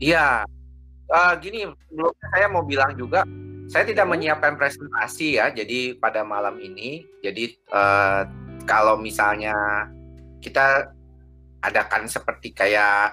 [0.00, 0.48] Iya,
[1.12, 3.20] uh, gini, sebelumnya saya mau bilang juga,
[3.68, 4.12] saya tidak hmm.
[4.16, 8.24] menyiapkan presentasi ya, jadi pada malam ini, jadi uh,
[8.64, 9.52] kalau misalnya
[10.40, 10.88] kita
[11.60, 13.12] adakan seperti kayak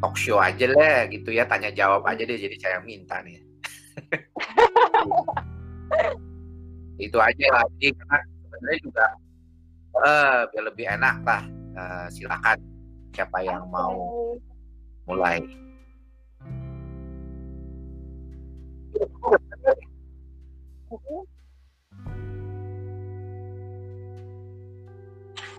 [0.00, 3.44] talk show aja lah gitu ya, tanya jawab aja deh, jadi saya minta nih.
[7.04, 9.06] itu aja lah, jadi karena sebenarnya juga
[10.00, 11.44] uh, biar lebih enak lah,
[11.76, 12.56] uh, silakan
[13.12, 14.32] siapa yang mau
[15.04, 15.67] mulai.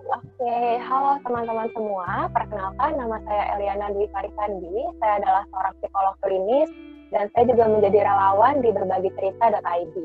[0.10, 2.26] Oke, halo teman-teman semua.
[2.34, 4.90] Perkenalkan, nama saya Eliana Dwi Farisandi.
[4.98, 6.70] Saya adalah seorang psikolog klinis
[7.14, 9.96] dan saya juga menjadi relawan di berbagi cerita.id.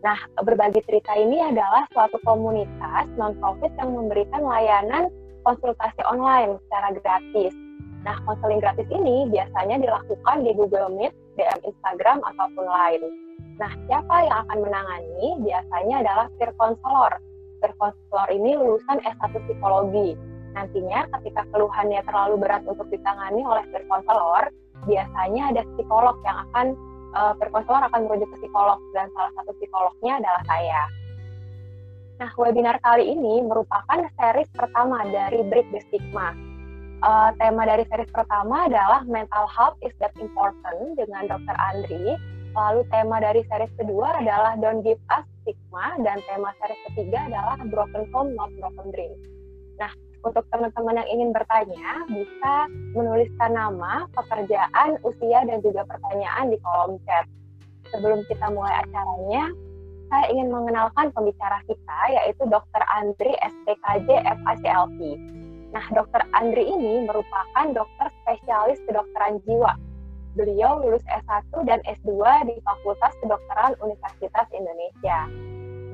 [0.00, 5.12] Nah, berbagi cerita ini adalah suatu komunitas non-profit yang memberikan layanan
[5.44, 7.52] konsultasi online secara gratis.
[8.06, 13.02] Nah, konseling gratis ini biasanya dilakukan di Google Meet, DM Instagram, ataupun lain.
[13.56, 15.28] Nah, siapa yang akan menangani?
[15.44, 17.12] Biasanya adalah peer counselor.
[17.64, 20.12] Peer counselor ini lulusan S1 psikologi.
[20.52, 24.52] Nantinya ketika keluhannya terlalu berat untuk ditangani oleh peer counselor,
[24.84, 26.66] biasanya ada psikolog yang akan
[27.16, 30.82] uh, peer counselor akan merujuk ke psikolog dan salah satu psikolognya adalah saya.
[32.16, 36.32] Nah, webinar kali ini merupakan series pertama dari Break the Stigma.
[37.04, 41.56] Uh, tema dari series pertama adalah Mental Health is That Important dengan Dr.
[41.60, 42.16] Andri
[42.56, 47.60] Lalu tema dari series kedua adalah Don't Give Us Stigma dan tema series ketiga adalah
[47.68, 49.12] Broken Home Not Broken Dream.
[49.76, 49.92] Nah,
[50.24, 52.54] untuk teman-teman yang ingin bertanya bisa
[52.96, 57.28] menuliskan nama, pekerjaan, usia dan juga pertanyaan di kolom chat.
[57.92, 59.52] Sebelum kita mulai acaranya,
[60.08, 62.82] saya ingin mengenalkan pembicara kita yaitu Dr.
[62.88, 64.98] Andri SPKJ FACLP.
[65.74, 66.22] Nah, Dr.
[66.36, 69.74] Andri ini merupakan dokter spesialis kedokteran jiwa
[70.36, 72.12] Beliau lulus S1 dan S2
[72.44, 75.24] di Fakultas Kedokteran Universitas Indonesia.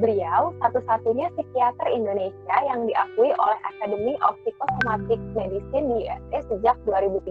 [0.03, 7.31] Beliau satu-satunya psikiater Indonesia yang diakui oleh Academy of Psychosomatic Medicine di USA sejak 2013.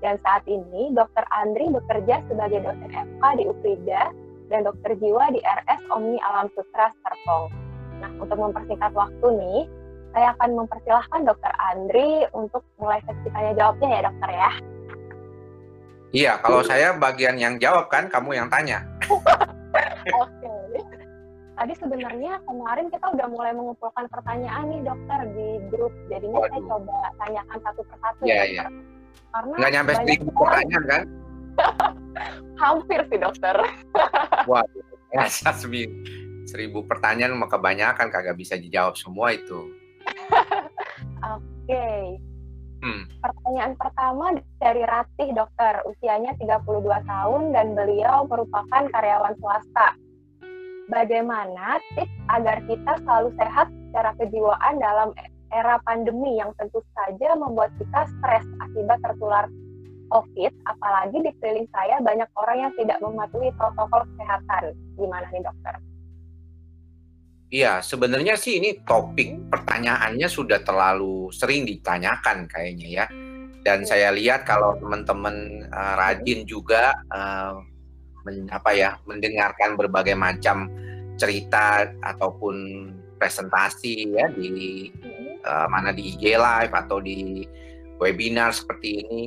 [0.00, 1.28] Dan saat ini, Dr.
[1.28, 4.08] Andri bekerja sebagai dosen FK di UFRIDA
[4.48, 7.52] dan dokter jiwa di RS Omni Alam Sutra Serpong.
[8.00, 9.68] Nah, untuk mempersingkat waktu nih,
[10.12, 11.52] saya akan mempersilahkan Dr.
[11.72, 14.50] Andri untuk mulai sesi tanya jawabnya ya dokter ya.
[16.08, 18.80] Iya, kalau saya bagian yang jawab kan, kamu yang tanya.
[20.24, 20.52] Oke.
[21.58, 25.92] Tadi sebenarnya kemarin kita udah mulai mengumpulkan pertanyaan nih dokter di grup.
[26.08, 26.50] Jadinya Waduh.
[26.54, 28.22] saya coba tanyakan satu persatu.
[28.24, 28.64] Iya, iya.
[29.34, 31.02] Karena nggak nyampe seribu pertanyaan kan?
[32.62, 33.56] Hampir sih dokter.
[34.50, 35.50] Waduh, masa
[36.48, 39.68] seribu pertanyaan maka kebanyakan kagak bisa dijawab semua itu.
[41.34, 41.42] Oke.
[41.66, 42.04] Okay.
[42.78, 43.10] Hmm.
[43.18, 49.98] Pertanyaan pertama dari Ratih dokter, usianya 32 tahun dan beliau merupakan karyawan swasta.
[50.88, 55.10] Bagaimana tips agar kita selalu sehat secara kejiwaan dalam
[55.52, 59.50] era pandemi yang tentu saja membuat kita stres akibat tertular
[60.08, 64.72] COVID, apalagi di keliling saya banyak orang yang tidak mematuhi protokol kesehatan.
[64.96, 65.76] Gimana nih dokter?
[67.48, 73.04] Iya, sebenarnya sih ini topik pertanyaannya sudah terlalu sering ditanyakan kayaknya ya.
[73.64, 77.56] Dan saya lihat kalau teman-teman uh, rajin juga uh,
[78.28, 80.68] men, apa ya mendengarkan berbagai macam
[81.16, 84.92] cerita ataupun presentasi ya di
[85.48, 87.48] uh, mana di IG live atau di
[87.96, 89.22] webinar seperti ini.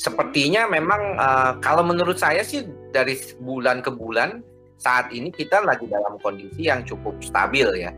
[0.00, 4.40] Sepertinya memang uh, kalau menurut saya sih dari bulan ke bulan
[4.84, 7.90] saat ini kita lagi dalam kondisi yang cukup stabil ya.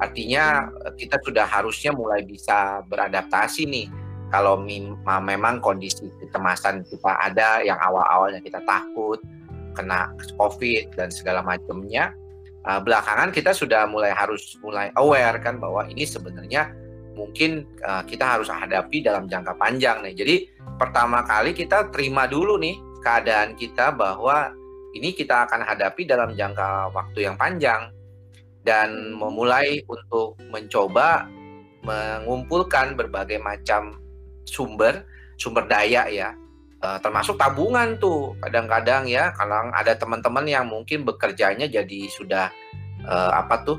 [0.00, 3.88] Artinya eh, kita sudah harusnya mulai bisa beradaptasi nih.
[4.30, 4.62] Kalau
[5.02, 9.18] memang kondisi kecemasan kita ada yang awal-awalnya kita takut
[9.74, 12.16] kena COVID dan segala macamnya,
[12.64, 16.72] eh, belakangan kita sudah mulai harus mulai aware kan bahwa ini sebenarnya
[17.12, 20.16] mungkin eh, kita harus hadapi dalam jangka panjang nih.
[20.16, 20.36] Jadi
[20.80, 24.56] pertama kali kita terima dulu nih keadaan kita bahwa
[24.96, 27.90] ini kita akan hadapi dalam jangka waktu yang panjang
[28.66, 31.24] dan memulai untuk mencoba
[31.80, 33.96] mengumpulkan berbagai macam
[34.44, 35.06] sumber
[35.40, 36.36] sumber daya ya.
[36.80, 39.32] Uh, termasuk tabungan tuh kadang-kadang ya.
[39.36, 42.48] Kalau ada teman-teman yang mungkin bekerjanya jadi sudah
[43.04, 43.78] uh, apa tuh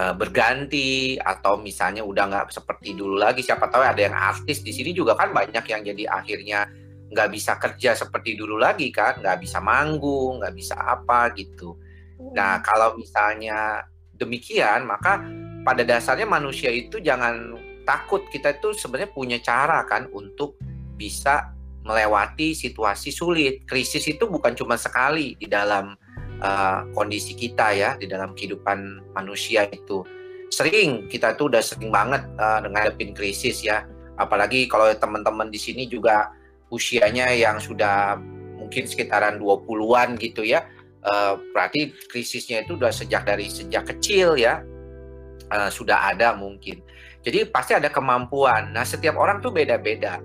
[0.00, 4.72] uh, berganti atau misalnya udah nggak seperti dulu lagi siapa tahu ada yang artis di
[4.72, 6.68] sini juga kan banyak yang jadi akhirnya
[7.08, 11.76] nggak bisa kerja seperti dulu lagi kan nggak bisa manggung nggak bisa apa gitu
[12.34, 13.86] nah kalau misalnya
[14.18, 15.22] demikian maka
[15.64, 17.56] pada dasarnya manusia itu jangan
[17.88, 20.60] takut kita itu sebenarnya punya cara kan untuk
[20.98, 21.56] bisa
[21.88, 23.64] melewati situasi sulit.
[23.64, 25.96] Krisis itu bukan cuma sekali di dalam
[26.44, 30.04] uh, kondisi kita ya, di dalam kehidupan manusia itu.
[30.52, 33.88] Sering kita tuh udah sering banget uh, ngadepin krisis ya.
[34.20, 36.28] Apalagi kalau teman-teman di sini juga
[36.68, 38.20] usianya yang sudah
[38.56, 40.64] mungkin sekitaran 20-an gitu ya.
[40.98, 44.60] Uh, berarti krisisnya itu udah sejak dari sejak kecil ya.
[45.48, 46.84] Uh, sudah ada mungkin.
[47.24, 48.72] Jadi pasti ada kemampuan.
[48.74, 50.20] Nah, setiap orang tuh beda-beda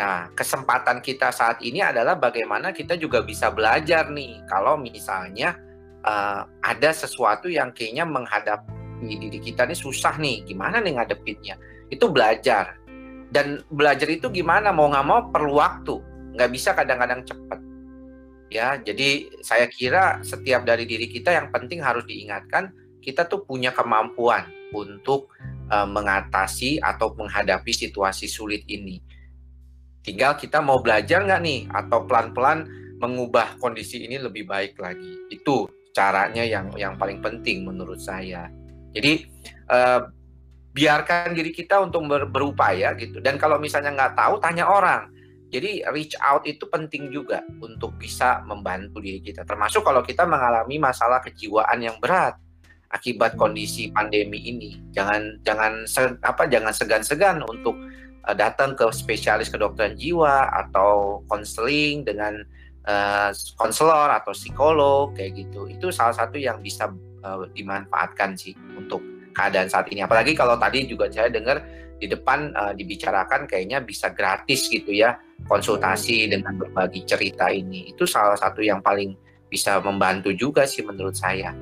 [0.00, 4.40] Nah, kesempatan kita saat ini adalah bagaimana kita juga bisa belajar nih.
[4.48, 5.60] Kalau misalnya
[6.08, 8.72] uh, ada sesuatu yang kayaknya menghadapi
[9.04, 11.60] diri kita ini susah nih, gimana nih ngadepinnya?
[11.92, 12.79] Itu belajar.
[13.30, 14.74] Dan belajar itu gimana?
[14.74, 15.94] Mau nggak mau perlu waktu.
[16.34, 17.58] Nggak bisa kadang-kadang cepat.
[18.50, 23.70] Ya, jadi saya kira setiap dari diri kita yang penting harus diingatkan kita tuh punya
[23.70, 24.42] kemampuan
[24.74, 25.30] untuk
[25.70, 28.98] uh, mengatasi atau menghadapi situasi sulit ini
[30.00, 32.64] Tinggal kita mau belajar nggak nih atau pelan-pelan
[32.96, 35.28] mengubah kondisi ini lebih baik lagi.
[35.28, 38.48] Itu caranya yang yang paling penting menurut saya.
[38.96, 39.28] Jadi
[39.68, 40.00] eh,
[40.70, 43.18] biarkan diri kita untuk ber, berupaya gitu.
[43.18, 45.10] Dan kalau misalnya nggak tahu, tanya orang.
[45.50, 49.42] Jadi reach out itu penting juga untuk bisa membantu diri kita.
[49.42, 52.38] Termasuk kalau kita mengalami masalah kejiwaan yang berat
[52.94, 54.78] akibat kondisi pandemi ini.
[54.94, 55.86] Jangan jangan
[56.22, 57.74] apa jangan segan-segan untuk
[58.26, 62.46] uh, datang ke spesialis kedokteran jiwa atau konseling dengan
[62.86, 66.90] uh, konselor atau psikolog kayak gitu itu salah satu yang bisa
[67.22, 69.00] uh, dimanfaatkan sih untuk
[69.40, 71.64] keadaan saat ini apalagi kalau tadi juga saya dengar
[71.96, 75.16] di depan uh, dibicarakan kayaknya bisa gratis gitu ya
[75.48, 76.30] konsultasi hmm.
[76.36, 79.16] dengan berbagi cerita ini itu salah satu yang paling
[79.48, 81.56] bisa membantu juga sih menurut saya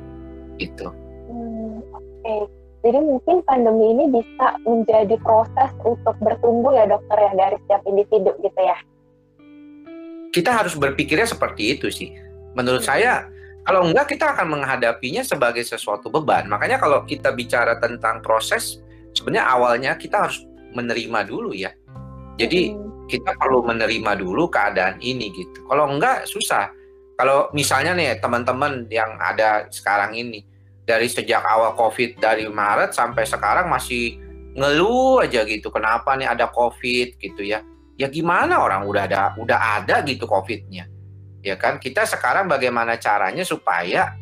[0.59, 0.91] gitu.
[1.31, 2.43] Hmm, Oke, okay.
[2.79, 8.31] Jadi mungkin pandemi ini bisa menjadi proses untuk bertumbuh ya dokter ya dari setiap individu
[8.39, 8.79] gitu ya.
[10.31, 12.15] Kita harus berpikirnya seperti itu sih.
[12.55, 12.91] Menurut hmm.
[12.91, 13.27] saya
[13.69, 16.49] kalau enggak kita akan menghadapinya sebagai sesuatu beban.
[16.49, 18.81] Makanya kalau kita bicara tentang proses
[19.12, 20.41] sebenarnya awalnya kita harus
[20.73, 21.76] menerima dulu ya.
[22.41, 22.73] Jadi
[23.12, 25.69] kita perlu menerima dulu keadaan ini gitu.
[25.69, 26.73] Kalau enggak susah.
[27.20, 30.49] Kalau misalnya nih teman-teman yang ada sekarang ini
[30.88, 34.17] dari sejak awal COVID dari Maret sampai sekarang masih
[34.56, 35.69] ngeluh aja gitu.
[35.69, 37.61] Kenapa nih ada COVID gitu ya?
[38.00, 40.88] Ya gimana orang udah ada udah ada gitu COVID-nya.
[41.43, 41.79] Ya kan?
[41.79, 44.14] Kita sekarang bagaimana caranya supaya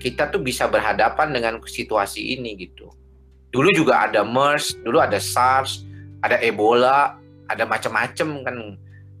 [0.00, 2.88] kita tuh bisa berhadapan dengan situasi ini gitu.
[3.50, 5.84] Dulu juga ada MERS, dulu ada SARS,
[6.24, 8.56] ada Ebola, ada macam-macam kan.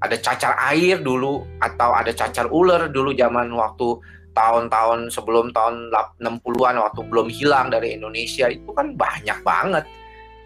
[0.00, 4.00] Ada cacar air dulu atau ada cacar ular dulu zaman waktu
[4.32, 5.92] tahun-tahun sebelum tahun
[6.24, 9.84] 60-an waktu belum hilang dari Indonesia itu kan banyak banget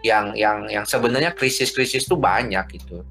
[0.02, 3.06] yang yang yang sebenarnya krisis-krisis itu banyak gitu.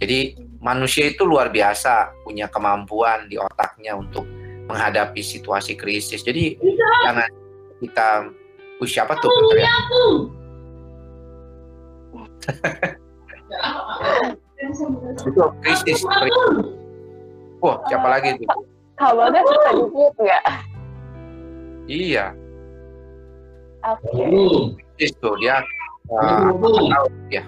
[0.00, 0.32] Jadi
[0.64, 4.24] manusia itu luar biasa punya kemampuan di otaknya untuk
[4.64, 6.24] menghadapi situasi krisis.
[6.24, 6.56] Jadi
[7.04, 7.28] jangan
[7.84, 8.08] kita
[8.80, 9.28] uh, siapa tuh
[9.60, 9.68] ya?
[15.20, 16.56] itu krisis, krisis.
[17.60, 18.64] Wah, siapa lagi tuh?
[18.96, 19.84] Hawanya bisa di
[20.16, 20.44] nggak?
[21.90, 22.26] Iya.
[23.84, 24.24] Oke.
[24.96, 25.08] Okay.
[25.08, 25.60] Itu dia
[26.12, 26.52] uh,
[27.32, 27.44] ya.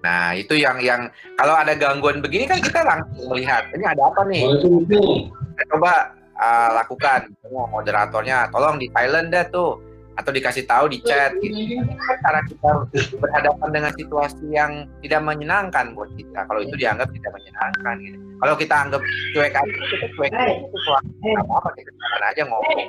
[0.00, 4.24] Nah, itu yang yang kalau ada gangguan begini kan kita langsung melihat ini ada apa
[4.24, 4.42] nih.
[4.88, 7.28] Kita coba uh, lakukan.
[7.50, 9.76] Moderatornya, tolong di Thailand deh tuh
[10.20, 11.80] atau dikasih tahu di chat gitu.
[11.80, 12.70] Kan cara kita
[13.16, 16.44] berhadapan dengan situasi yang tidak menyenangkan buat kita.
[16.44, 18.18] Kalau itu dianggap tidak menyenangkan gitu.
[18.40, 19.00] Kalau kita anggap
[19.36, 21.08] cuek aja, kita cuek aja sesuatu
[21.44, 22.80] apa apa kita jangan aja ngomong.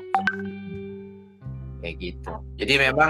[1.81, 2.33] Kayak gitu.
[2.61, 3.09] Jadi memang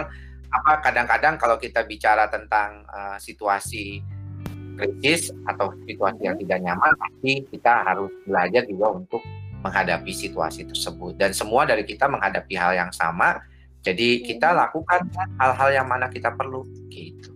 [0.52, 4.04] apa kadang-kadang kalau kita bicara tentang uh, situasi
[4.76, 9.22] krisis atau situasi yang tidak nyaman, pasti kita harus belajar juga untuk
[9.62, 11.16] menghadapi situasi tersebut.
[11.16, 13.40] Dan semua dari kita menghadapi hal yang sama,
[13.86, 17.32] jadi kita lakukan hal-hal yang mana kita perlu gitu.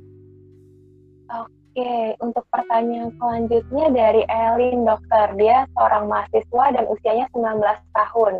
[1.31, 5.27] Oke, untuk pertanyaan selanjutnya dari Elin dokter.
[5.35, 8.33] Dia seorang mahasiswa dan usianya 19 tahun.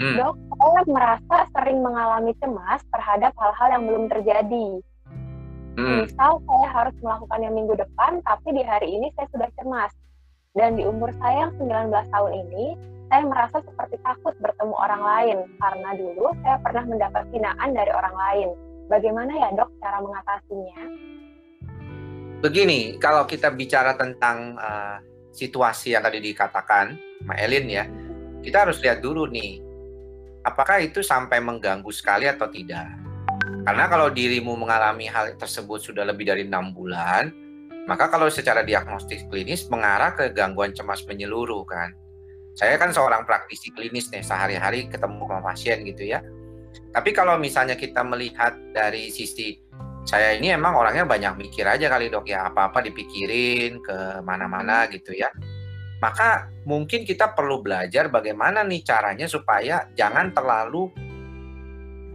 [0.00, 0.16] Hmm.
[0.18, 4.66] Dok, saya merasa sering mengalami cemas terhadap hal-hal yang belum terjadi.
[5.76, 6.04] Hmm.
[6.04, 9.92] Misal saya harus melakukannya minggu depan, tapi di hari ini saya sudah cemas.
[10.52, 12.66] Dan di umur saya yang 19 tahun ini,
[13.08, 18.16] saya merasa seperti takut bertemu orang lain karena dulu saya pernah mendapat hinaan dari orang
[18.16, 18.48] lain.
[18.88, 20.80] Bagaimana ya dok cara mengatasinya?
[22.44, 25.00] Begini, kalau kita bicara tentang uh,
[25.32, 27.84] situasi yang tadi dikatakan, Mbak Elin ya,
[28.44, 29.71] kita harus lihat dulu nih,
[30.42, 32.86] apakah itu sampai mengganggu sekali atau tidak.
[33.62, 37.30] Karena kalau dirimu mengalami hal tersebut sudah lebih dari enam bulan,
[37.82, 41.90] Maka kalau secara diagnostik klinis mengarah ke gangguan cemas menyeluruh kan.
[42.54, 46.22] Saya kan seorang praktisi klinis nih, sehari-hari ketemu sama pasien gitu ya.
[46.94, 49.58] Tapi kalau misalnya kita melihat dari sisi
[50.02, 55.10] saya ini emang orangnya banyak mikir aja kali dok ya apa-apa dipikirin ke mana-mana gitu
[55.16, 55.32] ya.
[56.02, 60.90] Maka mungkin kita perlu belajar bagaimana nih caranya supaya jangan terlalu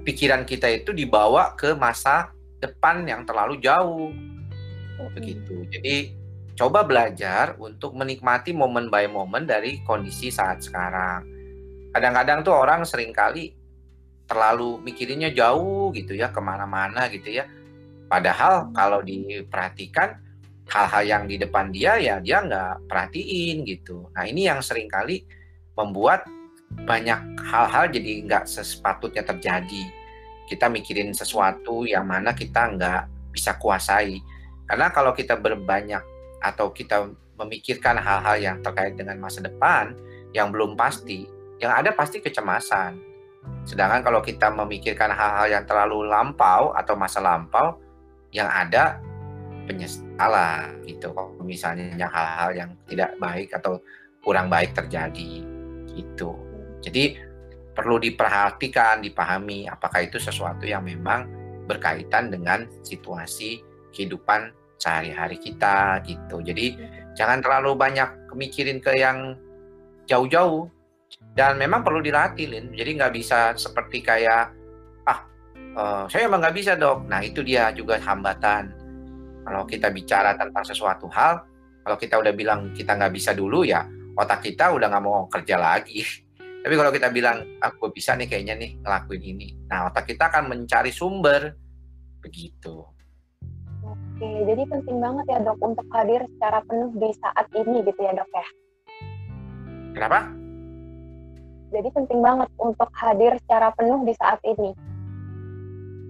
[0.03, 4.11] pikiran kita itu dibawa ke masa depan yang terlalu jauh.
[5.15, 5.63] Begitu.
[5.71, 6.11] Jadi
[6.59, 11.23] coba belajar untuk menikmati momen by momen dari kondisi saat sekarang.
[11.95, 13.55] Kadang-kadang tuh orang sering kali
[14.27, 17.47] terlalu mikirinnya jauh gitu ya ke mana-mana gitu ya
[18.11, 20.19] padahal kalau diperhatikan
[20.67, 24.11] hal-hal yang di depan dia ya dia nggak perhatiin gitu.
[24.11, 25.23] Nah ini yang sering kali
[25.75, 26.27] membuat
[26.83, 29.83] banyak hal-hal jadi nggak sesepatutnya terjadi.
[30.47, 34.19] Kita mikirin sesuatu yang mana kita nggak bisa kuasai.
[34.67, 36.03] Karena kalau kita berbanyak
[36.43, 37.07] atau kita
[37.39, 39.95] memikirkan hal-hal yang terkait dengan masa depan
[40.35, 42.97] yang belum pasti yang ada pasti kecemasan.
[43.63, 47.79] Sedangkan kalau kita memikirkan hal-hal yang terlalu lampau atau masa lampau,
[48.31, 48.99] yang ada
[49.67, 51.11] penyesalan gitu.
[51.11, 53.83] Kalau misalnya hal-hal yang tidak baik atau
[54.23, 55.43] kurang baik terjadi
[55.91, 56.33] gitu.
[56.81, 57.19] Jadi
[57.75, 61.29] perlu diperhatikan, dipahami apakah itu sesuatu yang memang
[61.67, 66.41] berkaitan dengan situasi kehidupan sehari-hari kita gitu.
[66.41, 66.79] Jadi
[67.13, 69.35] jangan terlalu banyak mikirin ke yang
[70.07, 70.71] jauh-jauh
[71.37, 74.51] dan memang perlu dilatih Lin jadi nggak bisa seperti kayak
[75.05, 75.19] ah
[75.77, 78.73] uh, saya emang nggak bisa dok nah itu dia juga hambatan
[79.47, 81.47] kalau kita bicara tentang sesuatu hal
[81.87, 83.87] kalau kita udah bilang kita nggak bisa dulu ya
[84.19, 86.03] otak kita udah nggak mau kerja lagi
[86.67, 90.27] tapi kalau kita bilang aku ah, bisa nih kayaknya nih ngelakuin ini nah otak kita
[90.27, 91.55] akan mencari sumber
[92.19, 92.83] begitu
[93.87, 98.11] Oke, jadi penting banget ya dok untuk hadir secara penuh di saat ini gitu ya
[98.17, 98.47] dok ya.
[99.95, 100.19] Kenapa?
[101.71, 104.75] Jadi penting banget untuk hadir secara penuh di saat ini.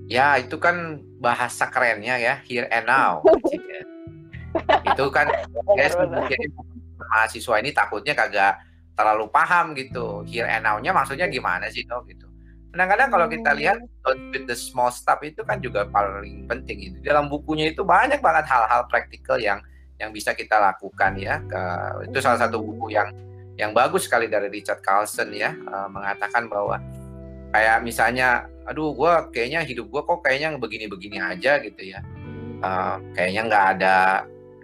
[0.07, 3.21] Ya, itu kan bahasa kerennya ya, here and now.
[4.89, 5.29] itu kan
[5.77, 5.87] ya,
[6.25, 6.45] jadi
[6.97, 8.57] mahasiswa ini takutnya kagak
[8.97, 10.25] terlalu paham gitu.
[10.25, 12.25] Here and now-nya maksudnya gimana sih dok gitu.
[12.73, 13.59] Kadang-kadang kalau kita hmm.
[13.61, 16.97] lihat don't with the small stuff itu kan juga paling penting itu.
[17.05, 19.61] Dalam bukunya itu banyak banget hal-hal praktikal yang
[19.97, 21.41] yang bisa kita lakukan ya.
[22.05, 23.09] itu salah satu buku yang
[23.57, 26.77] yang bagus sekali dari Richard Carlson ya uh, mengatakan bahwa
[27.49, 32.03] kayak misalnya aduh gue kayaknya hidup gue kok kayaknya begini-begini aja gitu ya.
[32.61, 33.95] Uh, kayaknya nggak ada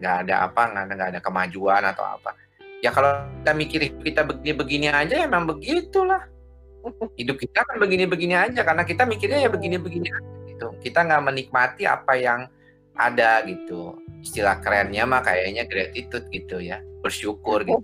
[0.03, 2.35] nggak ada apa nggak ada kemajuan atau apa.
[2.83, 6.27] Ya kalau kita mikir kita begini-begini aja ya memang begitulah.
[7.15, 10.67] Hidup kita kan begini-begini aja karena kita mikirnya ya begini-begini aja gitu.
[10.83, 12.51] Kita nggak menikmati apa yang
[12.99, 13.95] ada gitu.
[14.19, 16.83] Istilah kerennya mah kayaknya gratitude gitu ya.
[16.99, 17.79] Bersyukur gitu.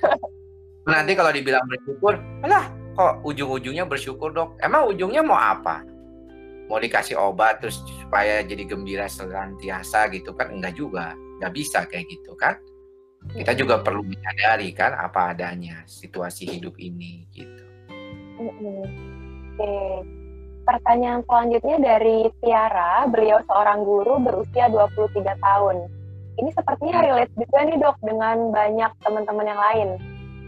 [0.90, 2.66] Nanti kalau dibilang bersyukur, alah
[2.98, 4.58] kok ujung-ujungnya bersyukur dok?
[4.60, 5.86] Emang ujungnya mau apa?
[6.70, 10.54] Mau dikasih obat terus supaya jadi gembira senantiasa gitu kan?
[10.54, 12.62] Enggak juga, nggak bisa kayak gitu kan?
[13.34, 17.64] Kita juga perlu menyadari kan apa adanya situasi hidup ini gitu.
[18.40, 19.66] Oke.
[20.64, 25.78] Pertanyaan selanjutnya dari Tiara, beliau seorang guru berusia 23 tahun.
[26.40, 29.90] Ini sepertinya relate juga nih dok dengan banyak teman-teman yang lain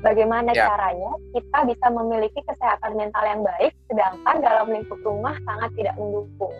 [0.01, 0.67] bagaimana ya.
[0.67, 6.53] caranya kita bisa memiliki kesehatan mental yang baik sedangkan dalam lingkup rumah sangat tidak mendukung.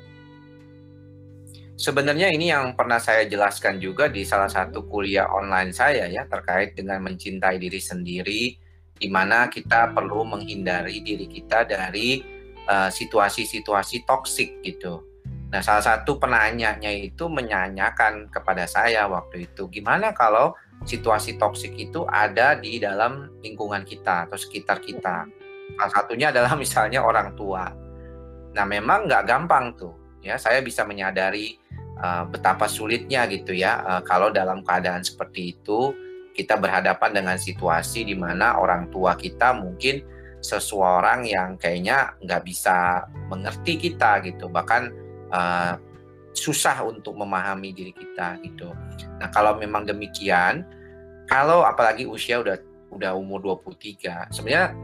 [1.82, 6.78] Sebenarnya ini yang pernah saya jelaskan juga di salah satu kuliah online saya ya terkait
[6.78, 8.54] dengan mencintai diri sendiri
[9.02, 12.22] di mana kita perlu menghindari diri kita dari
[12.70, 15.02] eh, situasi-situasi uh, toksik gitu.
[15.52, 22.04] Nah, salah satu penanyanya itu menyanyikan kepada saya waktu itu, gimana kalau situasi toksik itu
[22.10, 25.30] ada di dalam lingkungan kita atau sekitar kita.
[25.78, 27.70] Salah satunya adalah misalnya orang tua.
[28.52, 29.96] Nah, memang nggak gampang tuh.
[30.22, 31.58] Ya, saya bisa menyadari
[31.98, 35.98] uh, betapa sulitnya gitu ya uh, kalau dalam keadaan seperti itu
[36.38, 40.06] kita berhadapan dengan situasi di mana orang tua kita mungkin
[40.42, 44.90] seseorang yang kayaknya nggak bisa mengerti kita gitu, bahkan
[45.30, 45.78] uh,
[46.32, 48.72] susah untuk memahami diri kita gitu.
[49.20, 50.64] Nah, kalau memang demikian,
[51.28, 52.58] kalau apalagi usia udah
[52.92, 54.76] udah umur 23, sebenarnya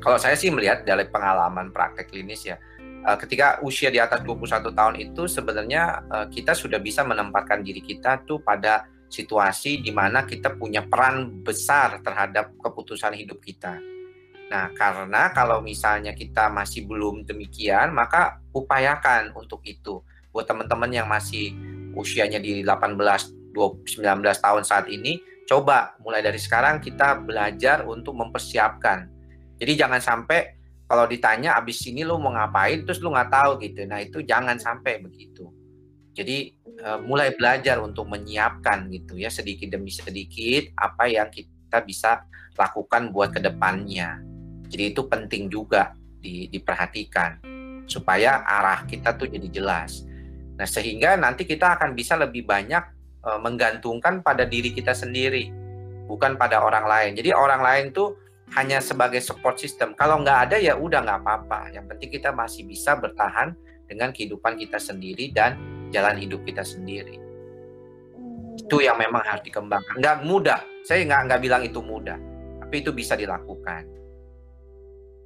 [0.00, 2.56] kalau saya sih melihat dari pengalaman praktek klinis ya,
[3.04, 7.80] uh, ketika usia di atas 21 tahun itu sebenarnya uh, kita sudah bisa menempatkan diri
[7.80, 13.80] kita tuh pada situasi di mana kita punya peran besar terhadap keputusan hidup kita.
[14.50, 21.06] Nah, karena kalau misalnya kita masih belum demikian, maka upayakan untuk itu buat teman-teman yang
[21.10, 21.54] masih
[21.94, 22.96] usianya di 18
[23.50, 25.18] 20 19 tahun saat ini,
[25.50, 29.10] coba mulai dari sekarang kita belajar untuk mempersiapkan.
[29.58, 30.60] Jadi jangan sampai
[30.90, 33.86] kalau ditanya abis ini lu mau ngapain terus lu nggak tahu gitu.
[33.86, 35.50] Nah itu jangan sampai begitu.
[36.14, 36.50] Jadi
[36.82, 42.26] uh, mulai belajar untuk menyiapkan gitu ya sedikit demi sedikit apa yang kita bisa
[42.58, 44.18] lakukan buat ke depannya.
[44.66, 47.42] Jadi itu penting juga di, diperhatikan
[47.86, 50.09] supaya arah kita tuh jadi jelas.
[50.60, 52.84] Nah sehingga nanti kita akan bisa lebih banyak
[53.24, 55.48] uh, menggantungkan pada diri kita sendiri,
[56.04, 57.16] bukan pada orang lain.
[57.16, 58.12] Jadi orang lain tuh
[58.52, 59.96] hanya sebagai support system.
[59.96, 61.72] Kalau nggak ada ya udah nggak apa-apa.
[61.72, 63.56] Yang penting kita masih bisa bertahan
[63.88, 65.56] dengan kehidupan kita sendiri dan
[65.88, 67.16] jalan hidup kita sendiri.
[68.60, 69.96] Itu yang memang harus dikembangkan.
[69.96, 70.60] Nggak mudah.
[70.84, 72.20] Saya nggak nggak bilang itu mudah,
[72.60, 73.88] tapi itu bisa dilakukan.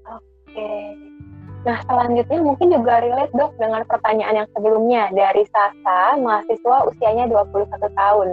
[0.06, 1.33] Oke.
[1.64, 7.88] Nah, selanjutnya mungkin juga relate dok dengan pertanyaan yang sebelumnya dari Sasa, mahasiswa usianya 21
[7.96, 8.28] tahun.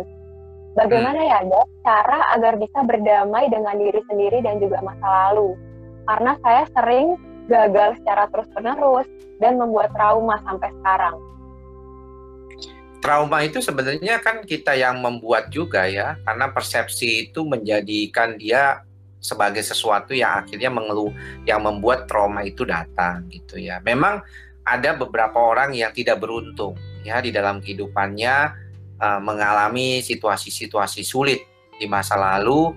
[0.76, 5.56] Bagaimana ya dok cara agar bisa berdamai dengan diri sendiri dan juga masa lalu?
[6.08, 7.16] Karena saya sering
[7.48, 9.08] gagal secara terus-menerus
[9.40, 11.16] dan membuat trauma sampai sekarang.
[13.02, 18.86] Trauma itu sebenarnya kan kita yang membuat juga ya, karena persepsi itu menjadikan dia
[19.22, 21.14] sebagai sesuatu yang akhirnya mengeluh,
[21.46, 23.78] yang membuat trauma itu datang gitu ya.
[23.86, 24.26] Memang
[24.66, 26.74] ada beberapa orang yang tidak beruntung
[27.06, 28.36] ya di dalam kehidupannya
[28.98, 31.46] uh, mengalami situasi-situasi sulit
[31.78, 32.74] di masa lalu,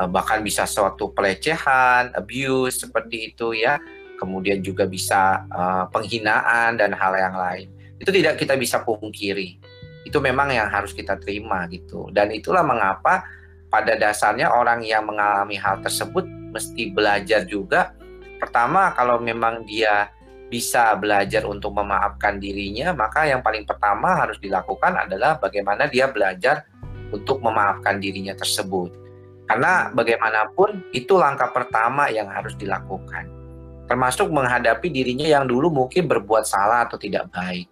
[0.00, 3.76] uh, bahkan bisa suatu pelecehan, abuse seperti itu ya,
[4.16, 7.68] kemudian juga bisa uh, penghinaan dan hal yang lain.
[8.00, 9.60] Itu tidak kita bisa pungkiri.
[10.02, 12.10] Itu memang yang harus kita terima gitu.
[12.10, 13.22] Dan itulah mengapa
[13.72, 17.96] pada dasarnya orang yang mengalami hal tersebut mesti belajar juga.
[18.36, 20.12] Pertama, kalau memang dia
[20.52, 26.68] bisa belajar untuk memaafkan dirinya, maka yang paling pertama harus dilakukan adalah bagaimana dia belajar
[27.08, 28.92] untuk memaafkan dirinya tersebut.
[29.48, 33.24] Karena bagaimanapun itu langkah pertama yang harus dilakukan.
[33.88, 37.68] Termasuk menghadapi dirinya yang dulu mungkin berbuat salah atau tidak baik.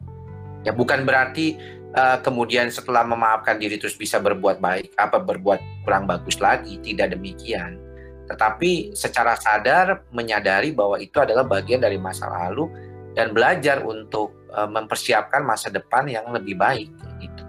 [0.65, 1.57] Ya bukan berarti
[1.95, 7.15] uh, kemudian setelah memaafkan diri terus bisa berbuat baik apa berbuat kurang bagus lagi, tidak
[7.15, 7.91] demikian
[8.31, 12.71] tetapi secara sadar menyadari bahwa itu adalah bagian dari masa lalu
[13.19, 17.43] dan belajar untuk uh, mempersiapkan masa depan yang lebih baik gitu.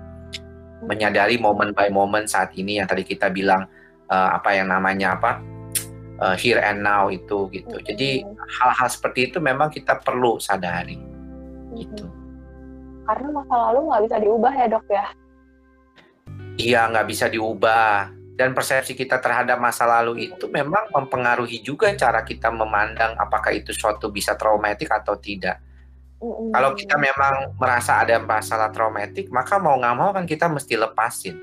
[0.81, 3.69] Menyadari momen by momen saat ini yang tadi kita bilang
[4.09, 5.37] uh, apa yang namanya apa
[6.17, 7.77] uh, here and now itu gitu.
[7.85, 8.25] Jadi
[8.57, 10.97] hal-hal seperti itu memang kita perlu sadari
[11.77, 12.09] gitu.
[13.11, 15.05] Karena masa lalu nggak bisa diubah ya dok ya?
[16.55, 18.07] Iya nggak bisa diubah
[18.39, 23.75] dan persepsi kita terhadap masa lalu itu memang mempengaruhi juga cara kita memandang apakah itu
[23.75, 25.59] suatu bisa traumatik atau tidak.
[26.23, 26.55] Mm-hmm.
[26.55, 31.35] Kalau kita memang merasa ada masalah traumatik, maka mau nggak mau kan kita mesti lepasin.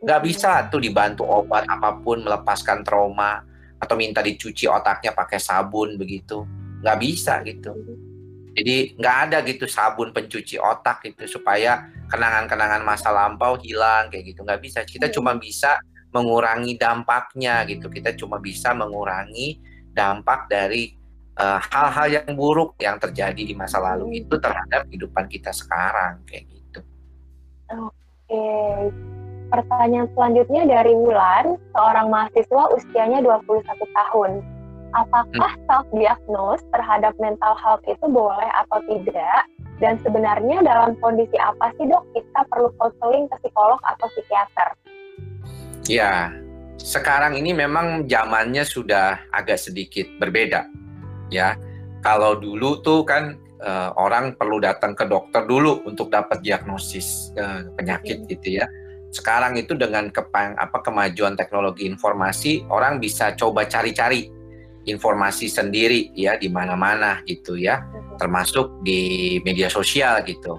[0.00, 3.44] Nggak bisa tuh dibantu obat apa pun melepaskan trauma
[3.76, 6.48] atau minta dicuci otaknya pakai sabun begitu.
[6.80, 7.76] Nggak bisa gitu.
[8.58, 14.42] Jadi nggak ada gitu sabun pencuci otak itu supaya kenangan-kenangan masa lampau hilang kayak gitu
[14.42, 14.82] nggak bisa.
[14.82, 15.78] Kita cuma bisa
[16.10, 17.86] mengurangi dampaknya gitu.
[17.86, 19.62] Kita cuma bisa mengurangi
[19.94, 20.90] dampak dari
[21.38, 24.20] eh, hal-hal uh, yang buruk yang terjadi di masa lalu hmm.
[24.26, 26.80] itu terhadap kehidupan kita sekarang kayak gitu.
[27.70, 28.42] Oke.
[29.48, 33.64] Pertanyaan selanjutnya dari Wulan, seorang mahasiswa usianya 21
[33.96, 34.57] tahun.
[34.96, 35.64] Apakah hmm.
[35.68, 39.44] self diagnose terhadap mental health itu boleh atau tidak?
[39.78, 44.68] Dan sebenarnya dalam kondisi apa sih dok kita perlu konseling ke psikolog atau psikiater?
[45.86, 46.34] Ya,
[46.80, 50.66] sekarang ini memang zamannya sudah agak sedikit berbeda.
[51.30, 51.54] Ya,
[52.02, 57.68] kalau dulu tuh kan uh, orang perlu datang ke dokter dulu untuk dapat diagnosis uh,
[57.76, 58.28] penyakit hmm.
[58.34, 58.66] gitu ya.
[59.08, 64.28] Sekarang itu dengan kepang, apa kemajuan teknologi informasi, orang bisa coba cari-cari
[64.88, 67.84] informasi sendiri ya di mana-mana gitu ya,
[68.16, 70.58] termasuk di media sosial gitu.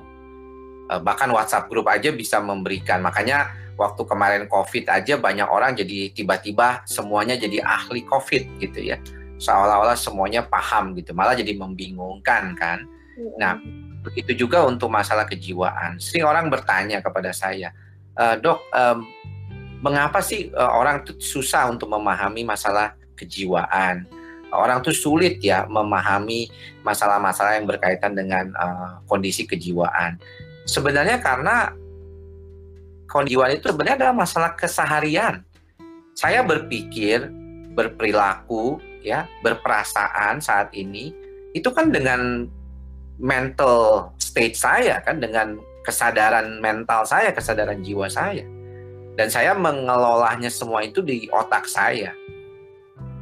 [0.90, 3.02] Uh, bahkan WhatsApp grup aja bisa memberikan.
[3.02, 8.98] Makanya waktu kemarin COVID aja banyak orang jadi tiba-tiba semuanya jadi ahli COVID gitu ya.
[9.40, 12.84] Seolah-olah semuanya paham gitu, malah jadi membingungkan kan.
[13.40, 13.56] Nah,
[14.04, 15.96] begitu juga untuk masalah kejiwaan.
[15.96, 17.72] Sering orang bertanya kepada saya,
[18.20, 19.08] e, dok, um,
[19.80, 24.04] mengapa sih uh, orang susah untuk memahami masalah kejiwaan?
[24.50, 26.50] Orang tuh sulit ya memahami
[26.82, 30.18] masalah-masalah yang berkaitan dengan uh, kondisi kejiwaan.
[30.66, 31.74] Sebenarnya karena
[33.06, 35.46] kejiwaan itu sebenarnya adalah masalah keseharian.
[36.18, 37.30] Saya berpikir,
[37.78, 41.14] berperilaku, ya, berperasaan saat ini
[41.54, 42.46] itu kan dengan
[43.18, 48.46] mental state saya kan dengan kesadaran mental saya, kesadaran jiwa saya.
[49.20, 52.16] dan saya mengelolanya semua itu di otak saya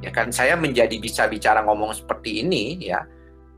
[0.02, 3.02] ya kan saya menjadi bisa bicara ngomong seperti ini ya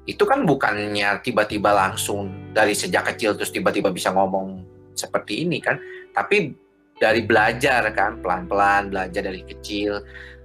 [0.10, 4.66] itu kan bukannya tiba-tiba langsung dari sejak kecil terus tiba-tiba bisa ngomong
[4.98, 5.78] seperti ini kan?
[6.10, 6.50] Tapi
[6.98, 10.02] dari belajar kan pelan-pelan belajar dari kecil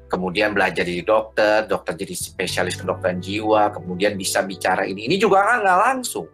[0.07, 5.43] kemudian belajar jadi dokter dokter jadi spesialis kedokteran jiwa kemudian bisa bicara ini ini juga
[5.43, 6.29] kan nggak langsung.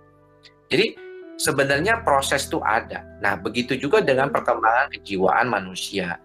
[0.67, 0.99] Jadi
[1.39, 3.07] sebenarnya proses itu ada.
[3.23, 6.19] Nah begitu juga dengan perkembangan kejiwaan manusia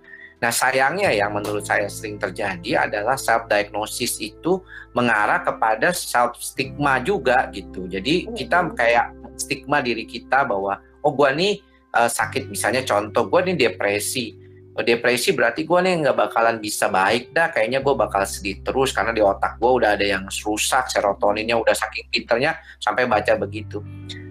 [0.46, 4.62] Nah sayangnya yang menurut saya sering terjadi adalah self diagnosis itu
[4.94, 7.90] mengarah kepada self stigma juga gitu.
[7.90, 11.66] Jadi kita kayak stigma diri kita bahwa oh gua nih
[11.98, 14.38] uh, sakit misalnya contoh gua nih depresi.
[14.78, 17.50] Oh, depresi berarti gua nih nggak bakalan bisa baik dah.
[17.50, 21.74] Kayaknya gua bakal sedih terus karena di otak gua udah ada yang rusak, serotoninnya udah
[21.74, 23.82] saking pinternya sampai baca begitu.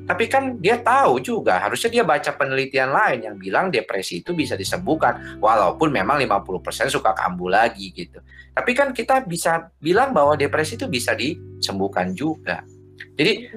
[0.04, 4.52] Tapi kan dia tahu juga, harusnya dia baca penelitian lain yang bilang depresi itu bisa
[4.52, 8.20] disembuhkan, walaupun memang 50% suka kambuh lagi gitu.
[8.52, 12.62] Tapi kan kita bisa bilang bahwa depresi itu bisa disembuhkan juga.
[13.16, 13.48] Jadi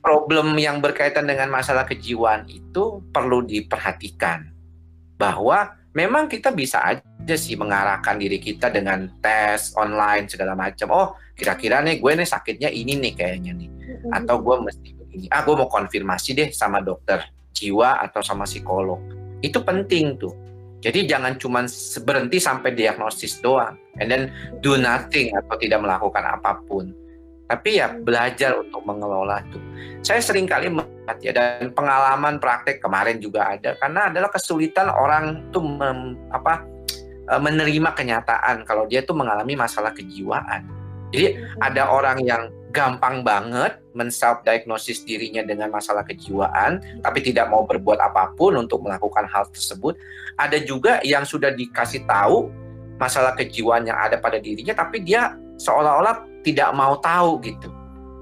[0.00, 4.48] problem yang berkaitan dengan masalah kejiwaan itu perlu diperhatikan.
[5.20, 10.88] Bahwa memang kita bisa aja sih mengarahkan diri kita dengan tes online segala macam.
[10.90, 13.70] Oh, kira-kira nih gue nih sakitnya ini nih kayaknya nih.
[14.10, 17.22] Atau gue mesti ini ah gue mau konfirmasi deh sama dokter
[17.54, 18.98] jiwa atau sama psikolog.
[19.38, 20.34] Itu penting tuh.
[20.84, 21.64] Jadi jangan cuma
[22.04, 24.28] berhenti sampai diagnosis doang and then
[24.60, 26.92] do nothing atau tidak melakukan apa pun.
[27.48, 29.62] Tapi ya belajar untuk mengelola tuh.
[30.04, 35.48] Saya sering kali melihat ya dan pengalaman praktek kemarin juga ada karena adalah kesulitan orang
[35.52, 36.64] tuh mem, apa
[37.28, 40.68] e, menerima kenyataan kalau dia tuh mengalami masalah kejiwaan.
[41.12, 47.62] Jadi ada orang yang gampang banget men-self diagnosis dirinya dengan masalah kejiwaan tapi tidak mau
[47.62, 49.94] berbuat apa pun untuk melakukan hal tersebut.
[50.34, 52.50] Ada juga yang sudah dikasih tahu
[52.98, 57.70] masalah kejiwaan yang ada pada dirinya tapi dia seolah-olah tidak mau tahu gitu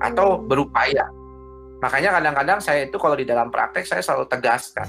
[0.05, 0.45] atau hmm.
[0.45, 1.09] berupaya.
[1.81, 4.87] Makanya kadang-kadang saya itu kalau di dalam praktek saya selalu tegaskan.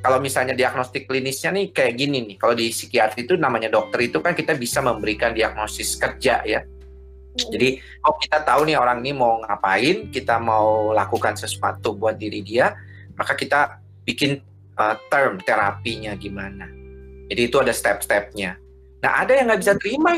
[0.00, 4.22] Kalau misalnya diagnostik klinisnya nih kayak gini nih, kalau di psikiatri itu namanya dokter itu
[4.22, 6.62] kan kita bisa memberikan diagnosis kerja ya
[7.36, 12.40] jadi kalau kita tahu nih orang ini mau ngapain, kita mau lakukan sesuatu buat diri
[12.40, 12.72] dia,
[13.14, 14.40] maka kita bikin
[14.80, 16.66] uh, term terapinya gimana.
[17.28, 18.56] Jadi itu ada step-stepnya.
[19.04, 20.16] Nah ada yang nggak bisa terima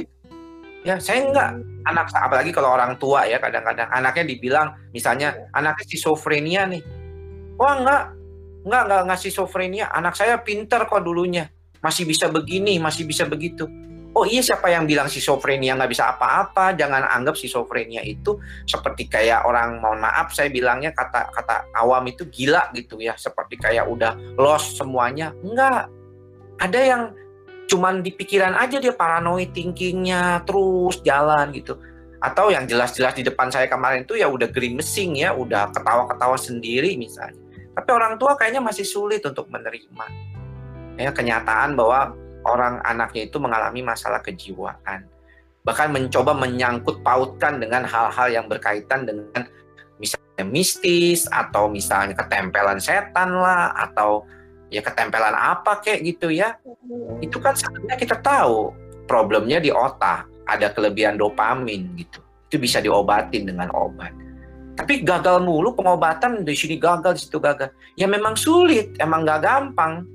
[0.87, 1.51] Ya saya nggak
[1.91, 6.83] anak apalagi kalau orang tua ya kadang-kadang anaknya dibilang misalnya anaknya schizophrenia nih.
[7.59, 8.03] Wah nggak
[8.63, 9.91] nggak nggak ngasih schizophrenia.
[9.91, 11.51] Anak saya pinter kok dulunya
[11.83, 13.67] masih bisa begini masih bisa begitu
[14.19, 16.75] oh iya siapa yang bilang schizofrenia nggak bisa apa-apa?
[16.75, 22.27] Jangan anggap schizofrenia itu seperti kayak orang mohon maaf saya bilangnya kata kata awam itu
[22.27, 23.15] gila gitu ya.
[23.15, 25.31] Seperti kayak udah lost semuanya.
[25.41, 25.87] Enggak
[26.59, 27.03] ada yang
[27.71, 31.79] cuman di pikiran aja dia paranoid thinkingnya terus jalan gitu.
[32.19, 36.99] Atau yang jelas-jelas di depan saya kemarin itu ya udah grimacing ya udah ketawa-ketawa sendiri
[36.99, 37.39] misalnya.
[37.79, 40.29] Tapi orang tua kayaknya masih sulit untuk menerima
[40.99, 42.11] ya kenyataan bahwa
[42.47, 45.07] orang anaknya itu mengalami masalah kejiwaan.
[45.67, 49.47] Bahkan mencoba menyangkut pautkan dengan hal-hal yang berkaitan dengan
[49.99, 54.25] misalnya mistis atau misalnya ketempelan setan lah atau
[54.71, 56.57] ya ketempelan apa kayak gitu ya.
[57.21, 58.73] Itu kan sebenarnya kita tahu
[59.09, 62.21] problemnya di otak, ada kelebihan dopamin gitu.
[62.49, 64.15] Itu bisa diobatin dengan obat.
[64.79, 67.75] Tapi gagal mulu pengobatan di sini gagal di situ gagal.
[67.99, 70.07] Ya memang sulit, emang gak gampang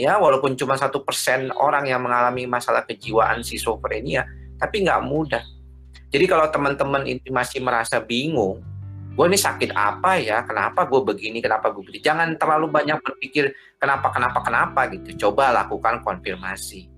[0.00, 4.24] ya walaupun cuma satu persen orang yang mengalami masalah kejiwaan schizophrenia
[4.56, 5.44] tapi nggak mudah.
[6.10, 8.64] Jadi kalau teman-teman ini masih merasa bingung
[9.10, 10.40] gue ini sakit apa ya?
[10.48, 11.44] Kenapa gue begini?
[11.44, 14.80] Kenapa gue begini jangan terlalu banyak berpikir kenapa kenapa kenapa?
[14.88, 15.28] Gitu.
[15.28, 16.88] Coba lakukan konfirmasi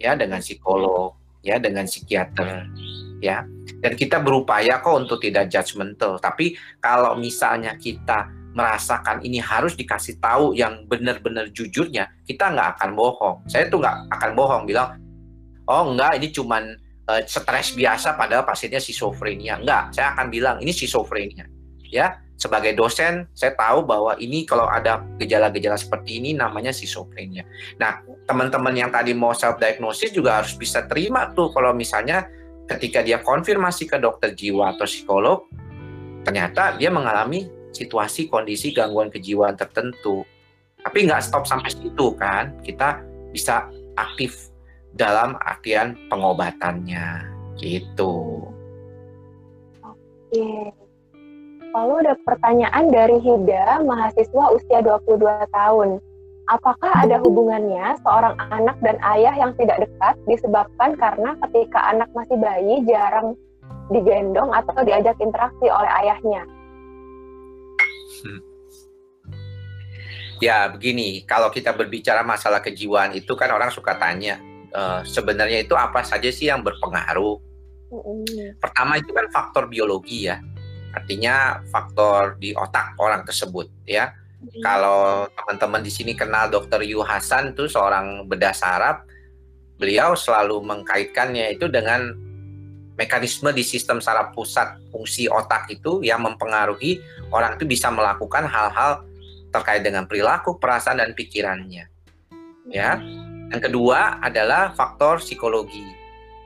[0.00, 2.66] ya dengan psikolog ya dengan psikiater
[3.22, 3.46] ya.
[3.80, 10.18] Dan kita berupaya kok untuk tidak judgmental tapi kalau misalnya kita merasakan ini harus dikasih
[10.18, 13.36] tahu yang benar-benar jujurnya, kita nggak akan bohong.
[13.46, 14.98] Saya tuh nggak akan bohong bilang,
[15.70, 16.74] oh enggak ini cuman
[17.06, 19.62] uh, stres biasa padahal pasiennya schizophrenia.
[19.62, 21.46] Enggak, saya akan bilang ini schizophrenia.
[21.90, 27.46] Ya, sebagai dosen saya tahu bahwa ini kalau ada gejala-gejala seperti ini namanya schizophrenia.
[27.78, 32.26] Nah, teman-teman yang tadi mau self diagnosis juga harus bisa terima tuh kalau misalnya
[32.70, 35.50] ketika dia konfirmasi ke dokter jiwa atau psikolog
[36.22, 40.26] ternyata dia mengalami situasi kondisi gangguan kejiwaan tertentu.
[40.80, 43.68] Tapi nggak stop sampai situ kan, kita bisa
[44.00, 44.50] aktif
[44.96, 47.28] dalam artian pengobatannya
[47.60, 48.48] gitu.
[49.84, 50.74] Oke.
[51.70, 55.22] Lalu ada pertanyaan dari Hida, mahasiswa usia 22
[55.54, 56.02] tahun.
[56.50, 62.34] apakah ada hubungannya seorang anak dan ayah yang tidak dekat disebabkan karena ketika anak masih
[62.42, 63.38] bayi jarang
[63.94, 66.42] digendong atau diajak interaksi oleh ayahnya?
[70.40, 74.40] Ya begini, kalau kita berbicara masalah kejiwaan itu kan orang suka tanya,
[74.72, 77.36] uh, sebenarnya itu apa saja sih yang berpengaruh?
[77.92, 78.56] Mm.
[78.56, 80.40] Pertama itu kan faktor biologi ya,
[80.96, 84.16] artinya faktor di otak orang tersebut ya.
[84.40, 84.64] Mm.
[84.64, 86.88] Kalau teman-teman di sini kenal Dr.
[86.88, 89.04] Yu Hasan tuh seorang bedah saraf,
[89.76, 92.16] beliau selalu mengkaitkannya itu dengan
[92.96, 99.04] mekanisme di sistem saraf pusat fungsi otak itu yang mempengaruhi orang itu bisa melakukan hal-hal
[99.50, 101.84] terkait dengan perilaku, perasaan dan pikirannya.
[102.70, 103.02] Ya.
[103.50, 105.82] Yang kedua adalah faktor psikologi.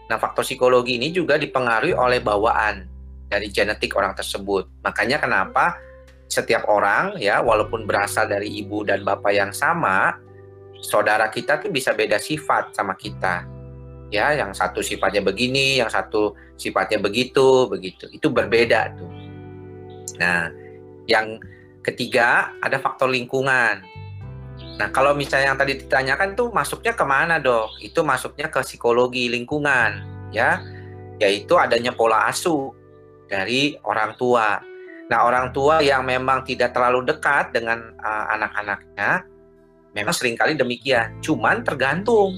[0.09, 2.89] Nah, faktor psikologi ini juga dipengaruhi oleh bawaan
[3.29, 4.69] dari genetik orang tersebut.
[4.85, 5.77] Makanya kenapa
[6.29, 10.17] setiap orang ya walaupun berasal dari ibu dan bapak yang sama,
[10.81, 13.45] saudara kita tuh bisa beda sifat sama kita.
[14.13, 18.07] Ya, yang satu sifatnya begini, yang satu sifatnya begitu, begitu.
[18.15, 19.11] Itu berbeda tuh.
[20.23, 20.53] Nah,
[21.11, 21.41] yang
[21.85, 23.85] Ketiga, ada faktor lingkungan.
[24.81, 27.77] Nah, kalau misalnya yang tadi ditanyakan tuh masuknya ke mana dok?
[27.85, 30.65] Itu masuknya ke psikologi lingkungan, ya,
[31.21, 32.73] yaitu adanya pola asuh
[33.29, 34.59] dari orang tua.
[35.13, 39.29] Nah, orang tua yang memang tidak terlalu dekat dengan uh, anak-anaknya,
[39.93, 41.21] memang sering kali demikian.
[41.21, 42.33] Cuman tergantung.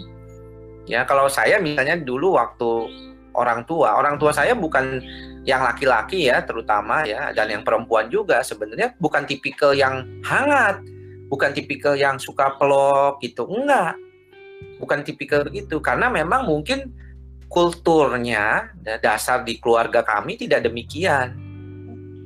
[0.91, 2.91] Ya, kalau saya misalnya dulu waktu
[3.39, 4.99] orang tua, orang tua saya bukan
[5.47, 10.83] yang laki-laki ya terutama ya dan yang perempuan juga sebenarnya bukan tipikal yang hangat,
[11.31, 13.47] bukan tipikal yang suka pelok gitu.
[13.47, 13.95] Enggak.
[14.83, 16.91] Bukan tipikal begitu karena memang mungkin
[17.47, 21.39] kulturnya dasar di keluarga kami tidak demikian.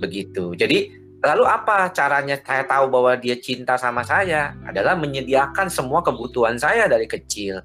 [0.01, 0.57] Begitu.
[0.57, 4.57] Jadi lalu apa caranya saya tahu bahwa dia cinta sama saya?
[4.65, 7.61] Adalah menyediakan semua kebutuhan saya dari kecil.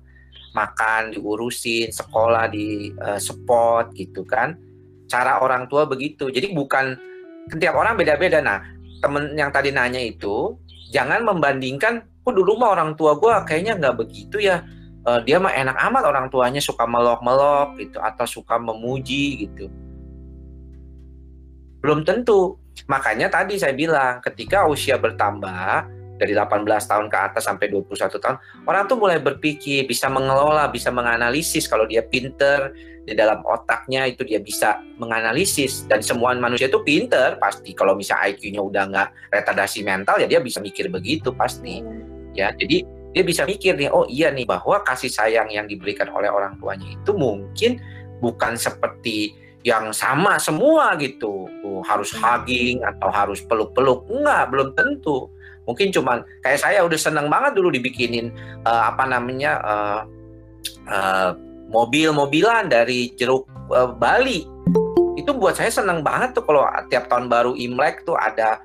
[0.51, 4.64] Makan diurusin, sekolah di uh, support gitu kan
[5.05, 6.29] cara orang tua begitu.
[6.29, 6.95] Jadi bukan
[7.49, 8.41] setiap orang beda-beda.
[8.41, 8.61] Nah,
[9.01, 10.57] temen yang tadi nanya itu
[10.89, 14.65] jangan membandingkan, oh dulu mah orang tua gue kayaknya nggak begitu ya.
[15.05, 19.69] Uh, dia mah enak amat orang tuanya suka melok-melok gitu atau suka memuji gitu.
[21.85, 22.57] Belum tentu.
[22.89, 25.85] Makanya tadi saya bilang ketika usia bertambah
[26.17, 30.89] dari 18 tahun ke atas sampai 21 tahun, orang tuh mulai berpikir, bisa mengelola, bisa
[30.89, 32.73] menganalisis kalau dia pinter
[33.05, 35.85] di dalam otaknya itu dia bisa menganalisis.
[35.85, 37.71] Dan semua manusia itu pinter pasti.
[37.77, 41.85] Kalau misalnya IQ-nya udah nggak retardasi mental ya dia bisa mikir begitu pasti.
[42.33, 42.83] Ya jadi
[43.15, 46.91] dia bisa mikir nih oh iya nih bahwa kasih sayang yang diberikan oleh orang tuanya
[46.91, 47.79] itu mungkin
[48.19, 51.49] bukan seperti yang sama semua gitu.
[51.65, 54.05] Oh, harus hugging atau harus peluk-peluk.
[54.09, 55.29] Enggak belum tentu.
[55.65, 58.29] Mungkin cuman kayak saya udah seneng banget dulu dibikinin
[58.61, 60.01] uh, apa namanya uh,
[60.85, 61.31] uh,
[61.69, 64.45] mobil-mobilan dari jeruk uh, Bali.
[65.15, 68.61] Itu buat saya seneng banget tuh kalau tiap tahun baru Imlek tuh ada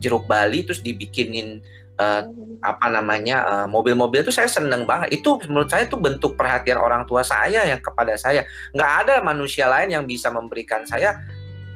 [0.00, 1.62] jeruk Bali terus dibikinin
[2.00, 2.22] uh,
[2.62, 5.22] apa namanya mobil mobil-mobil itu saya seneng banget.
[5.22, 8.46] Itu menurut saya tuh bentuk perhatian orang tua saya yang kepada saya.
[8.74, 11.18] Nggak ada manusia lain yang bisa memberikan saya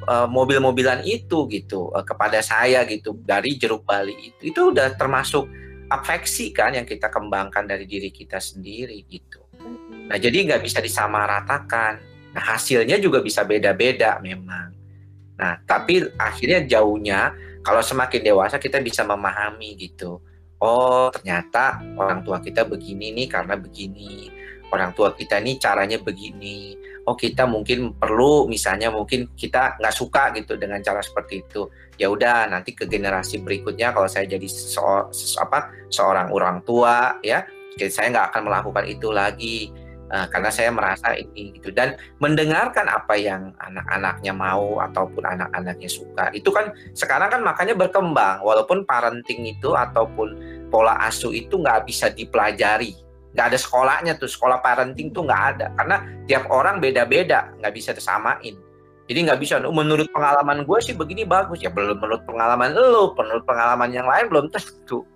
[0.07, 4.41] uh, mobil-mobilan itu gitu uh, kepada saya gitu dari jeruk Bali itu.
[4.55, 5.47] Itu udah termasuk
[5.87, 9.46] afeksi kan yang kita kembangkan dari diri kita sendiri gitu.
[10.07, 11.93] Nah jadi nggak bisa disamaratakan.
[12.35, 14.73] Nah hasilnya juga bisa beda-beda memang.
[15.37, 20.23] Nah tapi akhirnya jauhnya kalau semakin dewasa kita bisa memahami gitu.
[20.63, 24.33] Oh ternyata orang tua kita begini nih karena begini
[24.73, 26.75] orang tua kita nih caranya begini
[27.07, 32.11] oh kita mungkin perlu misalnya mungkin kita nggak suka gitu dengan cara seperti itu ya
[32.11, 34.81] udah nanti ke generasi berikutnya kalau saya jadi se
[35.39, 37.47] apa seorang orang tua ya
[37.79, 39.71] saya nggak akan melakukan itu lagi
[40.11, 41.75] uh, karena saya merasa ini gitu.
[41.75, 48.43] Dan mendengarkan apa yang anak-anaknya mau ataupun anak-anaknya suka itu kan sekarang kan makanya berkembang.
[48.43, 50.37] Walaupun parenting itu ataupun
[50.71, 52.95] pola asuh itu nggak bisa dipelajari.
[53.37, 55.67] Nggak ada sekolahnya tuh sekolah parenting tuh nggak ada.
[55.77, 58.57] Karena tiap orang beda-beda nggak bisa disamain.
[59.07, 59.63] Jadi nggak bisa.
[59.63, 61.63] Menurut pengalaman gue sih begini bagus.
[61.63, 65.07] Ya belum menurut pengalaman lo menurut pengalaman yang lain belum tentu.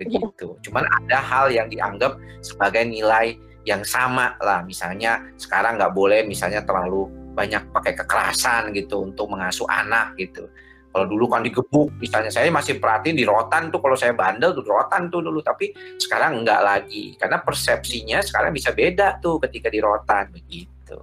[0.00, 0.56] Begitu.
[0.64, 3.36] Cuman ada hal yang dianggap sebagai nilai
[3.68, 9.68] yang sama lah misalnya sekarang nggak boleh misalnya terlalu banyak pakai kekerasan gitu untuk mengasuh
[9.68, 10.48] anak gitu
[10.90, 14.66] kalau dulu kan digebuk, misalnya saya masih perhatiin di rotan tuh kalau saya bandel tuh
[14.66, 15.70] rotan tuh dulu, tapi
[16.02, 20.98] sekarang enggak lagi karena persepsinya sekarang bisa beda tuh ketika di rotan begitu.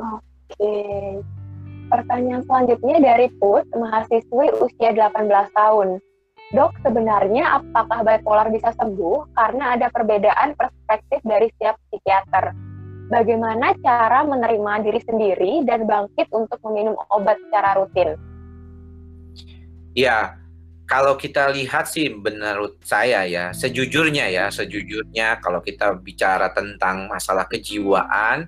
[0.00, 0.76] Oke.
[1.92, 6.00] Pertanyaan selanjutnya dari Put, mahasiswi usia 18 tahun.
[6.54, 12.54] Dok, sebenarnya apakah bipolar bisa sembuh karena ada perbedaan perspektif dari setiap psikiater?
[13.10, 18.14] Bagaimana cara menerima diri sendiri dan bangkit untuk meminum obat secara rutin?
[19.98, 20.38] Ya,
[20.86, 27.50] kalau kita lihat sih menurut saya ya, sejujurnya ya, sejujurnya kalau kita bicara tentang masalah
[27.50, 28.46] kejiwaan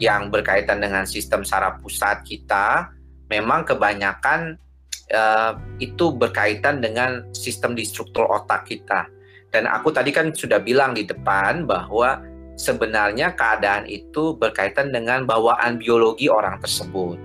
[0.00, 2.88] yang berkaitan dengan sistem saraf pusat kita,
[3.28, 4.63] memang kebanyakan
[5.12, 9.10] uh, itu berkaitan dengan sistem di struktur otak kita.
[9.52, 12.22] Dan aku tadi kan sudah bilang di depan bahwa
[12.54, 17.18] sebenarnya keadaan itu berkaitan dengan bawaan biologi orang tersebut.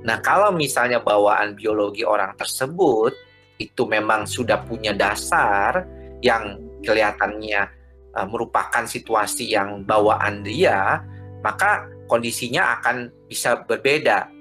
[0.00, 3.12] Nah, kalau misalnya bawaan biologi orang tersebut
[3.60, 5.84] itu memang sudah punya dasar
[6.24, 7.68] yang kelihatannya
[8.16, 11.04] uh, merupakan situasi yang bawaan dia,
[11.44, 14.32] maka kondisinya akan bisa berbeda.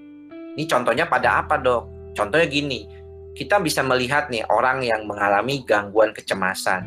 [0.56, 1.99] Ini contohnya pada apa, Dok?
[2.20, 2.84] Contohnya gini,
[3.32, 6.84] kita bisa melihat nih orang yang mengalami gangguan kecemasan.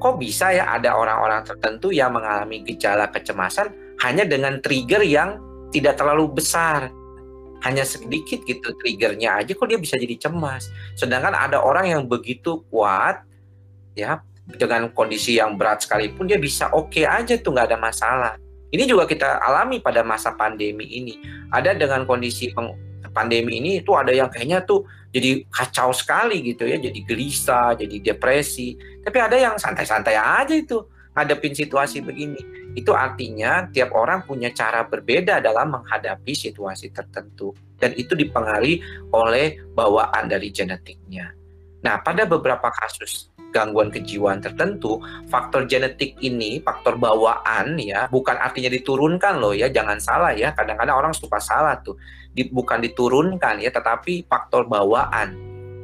[0.00, 5.36] Kok bisa ya ada orang-orang tertentu yang mengalami gejala kecemasan hanya dengan trigger yang
[5.68, 6.88] tidak terlalu besar.
[7.64, 10.72] Hanya sedikit gitu triggernya aja kok dia bisa jadi cemas.
[10.96, 13.24] Sedangkan ada orang yang begitu kuat
[13.92, 14.24] ya
[14.56, 18.32] dengan kondisi yang berat sekalipun dia bisa oke okay aja tuh nggak ada masalah.
[18.72, 21.20] Ini juga kita alami pada masa pandemi ini.
[21.52, 22.52] Ada dengan kondisi
[23.16, 28.12] pandemi ini itu ada yang kayaknya tuh jadi kacau sekali gitu ya, jadi gelisah, jadi
[28.12, 28.76] depresi.
[29.00, 30.84] Tapi ada yang santai-santai aja itu
[31.16, 32.68] ngadepin situasi begini.
[32.76, 38.84] Itu artinya tiap orang punya cara berbeda dalam menghadapi situasi tertentu dan itu dipengaruhi
[39.16, 41.32] oleh bawaan dari genetiknya.
[41.80, 48.70] Nah, pada beberapa kasus gangguan kejiwaan tertentu, faktor genetik ini, faktor bawaan ya, bukan artinya
[48.70, 50.52] diturunkan loh ya, jangan salah ya.
[50.54, 51.98] Kadang-kadang orang suka salah tuh.
[52.36, 55.36] Di, bukan diturunkan ya, tetapi faktor bawaan.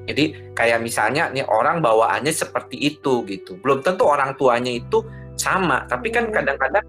[0.04, 3.56] Jadi kayak misalnya nih orang bawaannya seperti itu gitu.
[3.62, 5.06] Belum tentu orang tuanya itu
[5.38, 6.82] sama, tapi kan kadang-kadang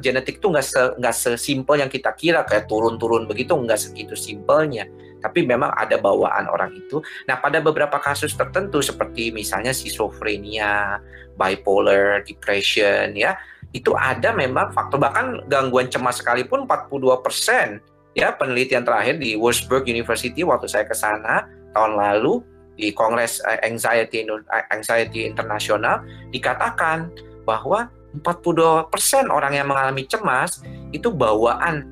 [0.00, 4.88] genetik tuh nggak se nggak sesimpel yang kita kira kayak turun-turun begitu nggak segitu simpelnya
[5.24, 7.00] tapi memang ada bawaan orang itu.
[7.24, 11.00] Nah, pada beberapa kasus tertentu seperti misalnya schizophrenia,
[11.40, 13.40] bipolar, depression ya,
[13.72, 15.00] itu ada memang faktor.
[15.00, 17.80] Bahkan gangguan cemas sekalipun 42%
[18.12, 22.44] ya penelitian terakhir di Wurzburg University waktu saya ke sana tahun lalu
[22.76, 24.28] di Kongres Anxiety
[24.70, 27.10] Anxiety Internasional dikatakan
[27.48, 27.88] bahwa
[28.22, 28.92] 42%
[29.26, 30.62] orang yang mengalami cemas
[30.94, 31.82] itu bawaan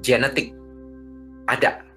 [0.00, 0.56] genetik.
[1.44, 1.89] Ada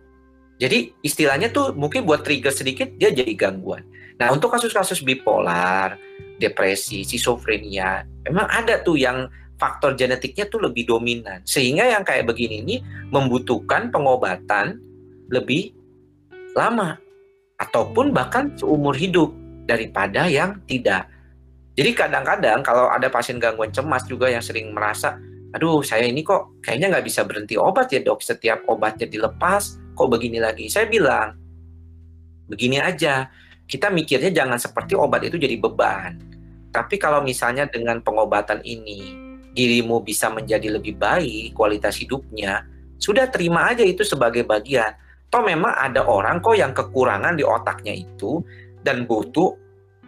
[0.63, 3.83] jadi istilahnya tuh mungkin buat trigger sedikit dia jadi gangguan.
[4.15, 5.99] Nah untuk kasus-kasus bipolar,
[6.39, 9.27] depresi, schizophrenia, memang ada tuh yang
[9.59, 11.43] faktor genetiknya tuh lebih dominan.
[11.43, 12.75] Sehingga yang kayak begini ini
[13.11, 14.79] membutuhkan pengobatan
[15.27, 15.75] lebih
[16.55, 16.95] lama.
[17.59, 19.35] Ataupun bahkan seumur hidup
[19.67, 21.11] daripada yang tidak.
[21.75, 25.19] Jadi kadang-kadang kalau ada pasien gangguan cemas juga yang sering merasa,
[25.51, 30.09] aduh saya ini kok kayaknya nggak bisa berhenti obat ya dok, setiap obatnya dilepas, kok
[30.09, 30.67] begini lagi?
[30.67, 31.37] Saya bilang,
[32.49, 33.29] begini aja,
[33.65, 36.19] kita mikirnya jangan seperti obat itu jadi beban.
[36.73, 39.15] Tapi kalau misalnya dengan pengobatan ini,
[39.53, 42.65] dirimu bisa menjadi lebih baik kualitas hidupnya,
[42.97, 44.93] sudah terima aja itu sebagai bagian.
[45.29, 48.41] Toh memang ada orang kok yang kekurangan di otaknya itu
[48.85, 49.53] dan butuh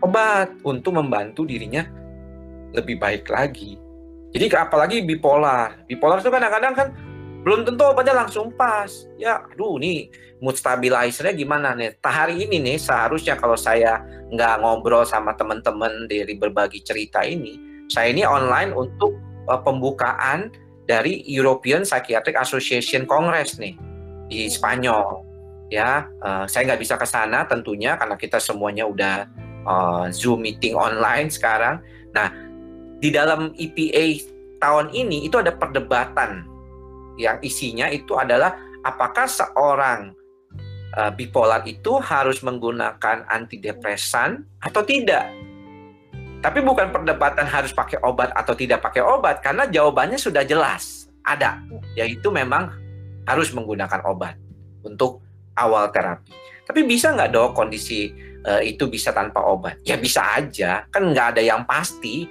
[0.01, 1.81] obat untuk membantu dirinya
[2.73, 3.77] lebih baik lagi.
[4.35, 5.87] Jadi apalagi bipolar.
[5.87, 6.87] Bipolar itu kadang-kadang kan
[7.45, 8.89] belum tentu obatnya langsung pas.
[9.21, 10.09] Ya, aduh nih
[10.41, 11.93] mood stabilizernya gimana nih?
[12.01, 14.01] Tak hari ini nih seharusnya kalau saya
[14.33, 19.13] nggak ngobrol sama teman-teman dari berbagi cerita ini, saya ini online untuk
[19.45, 20.49] uh, pembukaan
[20.89, 23.77] dari European Psychiatric Association Congress nih
[24.25, 25.21] di Spanyol.
[25.69, 29.29] Ya, uh, saya nggak bisa ke sana tentunya karena kita semuanya udah
[29.69, 31.77] uh, Zoom meeting online sekarang.
[32.09, 32.33] Nah,
[32.97, 36.54] di dalam EPA tahun ini itu ada perdebatan
[37.15, 40.13] yang isinya itu adalah apakah seorang
[40.95, 45.27] uh, bipolar itu harus menggunakan antidepresan atau tidak.
[46.43, 51.57] Tapi bukan perdebatan harus pakai obat atau tidak pakai obat karena jawabannya sudah jelas ada
[51.97, 52.69] yaitu memang
[53.25, 54.37] harus menggunakan obat
[54.85, 55.25] untuk
[55.57, 56.29] awal terapi.
[56.65, 58.13] Tapi bisa nggak dok kondisi
[58.45, 59.81] uh, itu bisa tanpa obat?
[59.81, 62.29] Ya bisa aja, kan nggak ada yang pasti.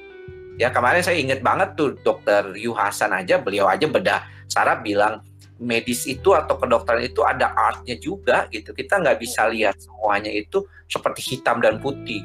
[0.55, 4.23] Ya kemarin saya ingat banget tuh dokter Yu Hasan aja, beliau aja bedah
[4.55, 5.19] Sarah bilang
[5.59, 8.71] medis itu atau kedokteran itu ada artnya juga gitu.
[8.71, 12.23] Kita nggak bisa lihat semuanya itu seperti hitam dan putih.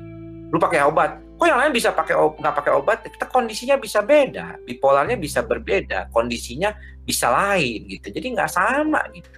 [0.50, 3.06] Lu pakai obat, kok yang lain bisa pakai nggak pakai obat?
[3.06, 8.14] Kita kondisinya bisa beda, bipolarnya bisa berbeda, kondisinya bisa lain gitu.
[8.14, 9.38] Jadi nggak sama gitu.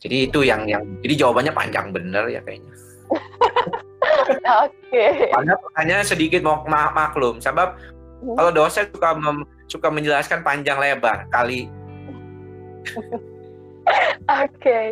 [0.00, 2.74] Jadi itu yang yang jadi jawabannya panjang bener ya kayaknya.
[4.66, 5.02] Oke.
[5.30, 5.30] Okay.
[5.34, 7.76] pertanyaan sedikit mau mak maklum, sebab
[8.24, 8.34] hmm.
[8.34, 9.38] kalau dosen suka mem
[9.70, 11.70] suka menjelaskan panjang lebar kali.
[14.44, 14.54] Oke.
[14.60, 14.86] Okay.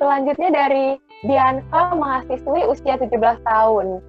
[0.00, 3.12] Selanjutnya dari Diansa mahasiswi usia 17
[3.44, 4.00] tahun.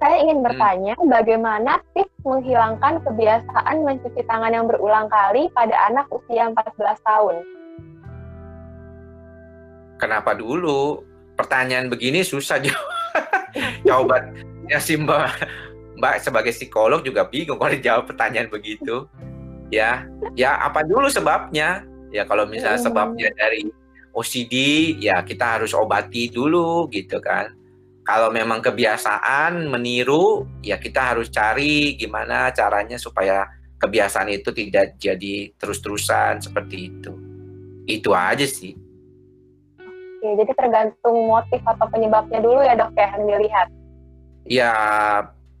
[0.00, 0.46] Saya ingin hmm.
[0.48, 1.08] bertanya hmm.
[1.08, 7.34] bagaimana tips menghilangkan kebiasaan mencuci tangan yang berulang kali pada anak usia 14 tahun.
[10.00, 11.04] Kenapa dulu?
[11.36, 13.00] Pertanyaan begini susah jawab.
[13.88, 15.28] Jawabannya sih Mbak,
[15.96, 19.08] Mbak sebagai psikolog juga bingung kalau dijawab pertanyaan begitu.
[19.72, 20.04] Ya,
[20.36, 21.84] ya apa dulu sebabnya?
[22.10, 22.88] Ya kalau misalnya hmm.
[22.90, 23.70] sebabnya dari
[24.10, 24.54] OCD
[24.98, 27.54] ya kita harus obati dulu gitu kan.
[28.02, 33.46] Kalau memang kebiasaan meniru ya kita harus cari gimana caranya supaya
[33.78, 37.12] kebiasaan itu tidak jadi terus-terusan seperti itu.
[37.86, 38.74] Itu aja sih.
[40.20, 43.68] Oke, jadi tergantung motif atau penyebabnya dulu ya dok ya yang dilihat.
[44.44, 44.72] Ya,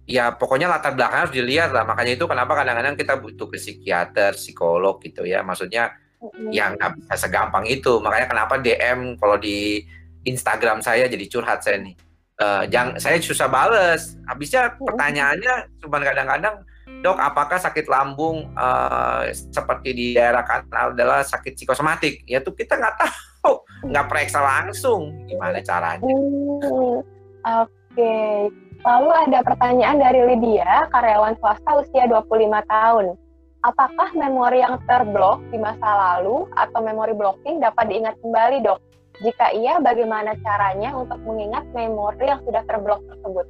[0.04, 1.88] ya pokoknya latar belakang harus dilihat lah.
[1.88, 5.40] Makanya itu kenapa kadang-kadang kita butuh ke psikiater, psikolog gitu ya.
[5.40, 6.52] Maksudnya hmm.
[6.52, 7.98] yang nggak bisa segampang itu.
[7.98, 9.84] Makanya kenapa DM kalau di
[10.28, 11.96] Instagram saya jadi curhat saya nih.
[12.40, 14.16] Uh, jangan saya susah bales.
[14.28, 16.64] Habisnya pertanyaannya cuma kadang-kadang
[17.00, 22.24] dok apakah sakit lambung uh, seperti di daerah kanal adalah sakit psikosomatik?
[22.28, 25.12] Ya tuh kita nggak tahu nggak periksa langsung.
[25.28, 26.04] Gimana caranya?
[26.04, 27.00] Hmm,
[27.44, 27.72] oke.
[27.90, 28.48] Okay.
[28.80, 33.12] lalu ada pertanyaan dari Lydia karyawan swasta usia 25 tahun
[33.60, 38.80] apakah memori yang terblok di masa lalu atau memori blocking dapat diingat kembali, dok?
[39.20, 43.46] Jika iya, bagaimana caranya untuk mengingat memori yang sudah terblok tersebut?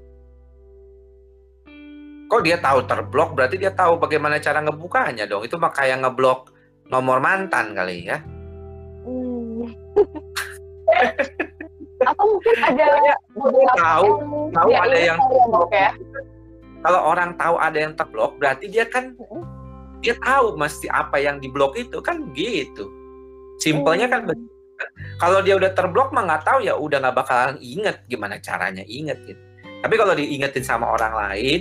[2.30, 5.46] Kok dia tahu terblok, berarti dia tahu bagaimana cara ngebukanya dong.
[5.46, 6.50] Itu mah kayak ngeblok
[6.90, 8.18] nomor mantan kali ya.
[9.06, 9.66] Hmm.
[12.00, 12.86] Atau mungkin ada
[13.76, 14.06] tahu,
[14.50, 15.90] tahu ada yang terblok ya.
[16.80, 19.49] Kalau orang tahu ada yang terblok, berarti dia kan hmm
[20.00, 22.88] dia tahu mesti apa yang diblok itu kan gitu.
[23.60, 24.36] Simpelnya kan oh.
[25.20, 29.20] kalau dia udah terblok mah nggak tahu ya udah nggak bakalan inget gimana caranya inget
[29.28, 29.40] gitu.
[29.80, 31.60] Tapi kalau diingetin sama orang lain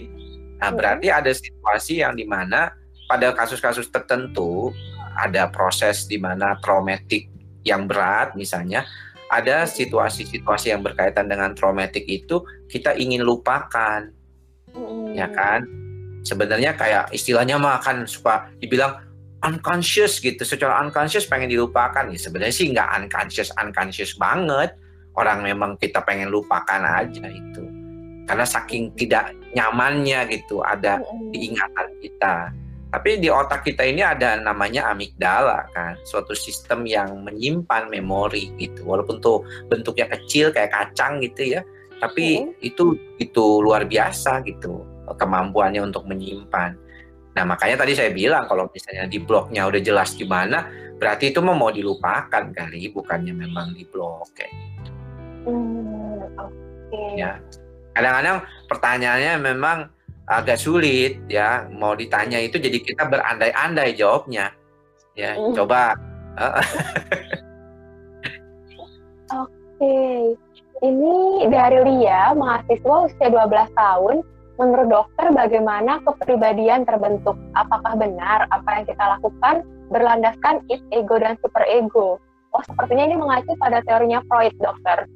[0.60, 2.76] nah berarti ada situasi yang di mana
[3.08, 4.76] pada kasus-kasus tertentu
[5.16, 7.32] ada proses di mana traumatik
[7.64, 8.84] yang berat misalnya
[9.32, 14.10] ada situasi-situasi yang berkaitan dengan traumatik itu kita ingin lupakan.
[15.16, 15.89] Ya kan
[16.24, 19.00] sebenarnya kayak istilahnya mah kan suka dibilang
[19.44, 20.44] unconscious gitu.
[20.44, 22.20] Secara unconscious pengen dilupakan ya.
[22.20, 24.76] Sebenarnya sih nggak unconscious unconscious banget.
[25.16, 27.64] Orang memang kita pengen lupakan aja itu.
[28.30, 31.02] Karena saking tidak nyamannya gitu ada
[31.34, 32.54] di ingatan kita.
[32.90, 35.98] Tapi di otak kita ini ada namanya amigdala kan.
[36.06, 38.86] Suatu sistem yang menyimpan memori gitu.
[38.86, 41.62] Walaupun tuh bentuknya kecil kayak kacang gitu ya.
[42.00, 44.88] Tapi itu itu luar biasa gitu
[45.18, 46.76] kemampuannya untuk menyimpan.
[47.34, 50.68] Nah makanya tadi saya bilang kalau misalnya di blognya udah jelas gimana,
[51.00, 54.92] berarti itu mau dilupakan kali, bukannya memang di blog kayak gitu.
[55.50, 56.00] Hmm,
[56.90, 57.22] Okay.
[57.22, 57.38] Ya,
[57.94, 59.78] kadang-kadang pertanyaannya memang
[60.26, 64.54] agak sulit ya, mau ditanya itu jadi kita berandai-andai jawabnya.
[65.14, 65.54] Ya, hmm.
[65.54, 65.94] coba.
[69.30, 70.18] Oke, okay.
[70.82, 74.16] ini dari Lia, mahasiswa usia 12 tahun,
[74.60, 77.40] menurut dokter bagaimana kepribadian terbentuk?
[77.56, 82.20] Apakah benar apa yang kita lakukan berlandaskan id, ego, dan super ego?
[82.52, 85.08] Oh, sepertinya ini mengacu pada teorinya Freud, dokter.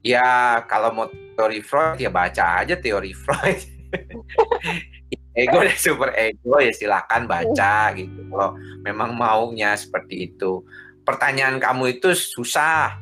[0.00, 1.06] Ya, kalau mau
[1.36, 3.60] teori Freud, ya baca aja teori Freud.
[5.36, 8.24] ego dan super ego ya silahkan baca gitu.
[8.32, 10.64] Kalau memang maunya seperti itu.
[11.04, 12.96] Pertanyaan kamu itu susah.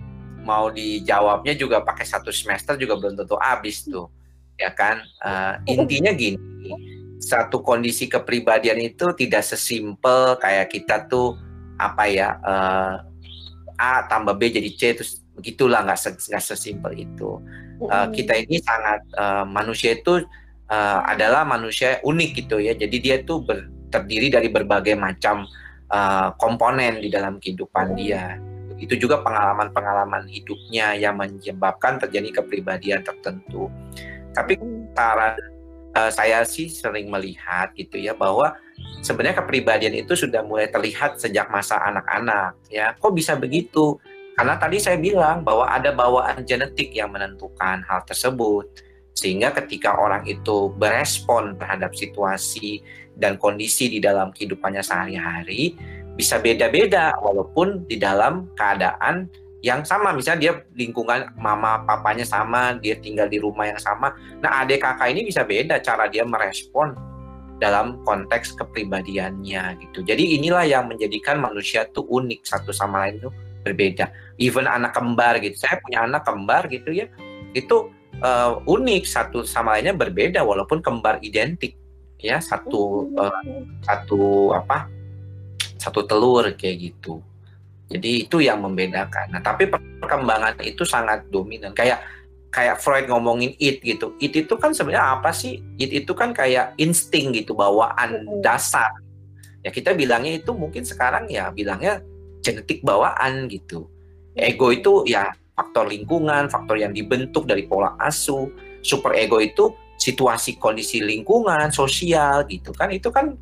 [0.44, 4.12] Mau dijawabnya juga pakai satu semester juga belum tentu habis tuh
[4.58, 5.02] ya kan?
[5.20, 6.38] Uh, intinya gini
[7.24, 11.40] satu kondisi kepribadian itu tidak sesimpel kayak kita tuh
[11.80, 13.00] apa ya uh,
[13.80, 15.98] A tambah B jadi C terus begitulah nggak
[16.30, 17.42] nggak sesimpel itu.
[17.82, 20.22] Uh, kita ini sangat uh, manusia itu
[20.70, 22.70] uh, adalah manusia unik gitu ya.
[22.78, 25.42] Jadi dia tuh ber, terdiri dari berbagai macam
[25.90, 28.38] uh, komponen di dalam kehidupan dia.
[28.78, 33.66] Itu juga pengalaman-pengalaman hidupnya yang menyebabkan terjadi kepribadian tertentu
[34.34, 34.58] tapi
[34.92, 35.38] cara
[35.94, 38.58] uh, saya sih sering melihat gitu ya bahwa
[39.00, 42.92] sebenarnya kepribadian itu sudah mulai terlihat sejak masa anak-anak ya.
[42.98, 43.96] Kok bisa begitu?
[44.34, 48.66] Karena tadi saya bilang bahwa ada bawaan genetik yang menentukan hal tersebut.
[49.14, 52.82] Sehingga ketika orang itu berespon terhadap situasi
[53.14, 55.78] dan kondisi di dalam kehidupannya sehari-hari
[56.18, 59.30] bisa beda-beda walaupun di dalam keadaan
[59.64, 60.12] yang sama.
[60.12, 64.12] Misalnya dia lingkungan mama papanya sama dia tinggal di rumah yang sama.
[64.44, 66.92] Nah adik kakak ini bisa beda cara dia merespon
[67.56, 70.04] dalam konteks kepribadiannya gitu.
[70.04, 73.32] Jadi inilah yang menjadikan manusia tuh unik satu sama lain tuh
[73.64, 74.12] berbeda.
[74.36, 75.56] Even anak kembar gitu.
[75.56, 77.08] Saya punya anak kembar gitu ya.
[77.56, 77.88] Itu
[78.20, 81.72] uh, unik satu sama lainnya berbeda walaupun kembar identik
[82.20, 82.36] ya.
[82.36, 83.40] Satu uh,
[83.80, 84.92] satu apa?
[85.80, 87.24] Satu telur kayak gitu
[87.92, 89.28] jadi itu yang membedakan.
[89.28, 91.76] Nah, tapi perkembangan itu sangat dominan.
[91.76, 92.00] Kayak
[92.48, 94.16] kayak Freud ngomongin it gitu.
[94.22, 95.60] It itu kan sebenarnya apa sih?
[95.76, 98.94] It itu kan kayak insting gitu, bawaan dasar.
[99.60, 102.00] Ya kita bilangnya itu mungkin sekarang ya bilangnya
[102.40, 103.88] genetik bawaan gitu.
[104.36, 108.48] Ego itu ya faktor lingkungan, faktor yang dibentuk dari pola asuh.
[108.84, 112.92] Super ego itu situasi kondisi lingkungan, sosial gitu kan.
[112.92, 113.36] Itu kan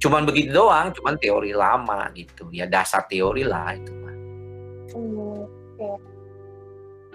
[0.00, 2.48] cuman begitu doang, cuman teori lama gitu.
[2.50, 3.92] Ya dasar teori lah itu.
[4.96, 5.44] Hmm,
[5.76, 5.94] okay.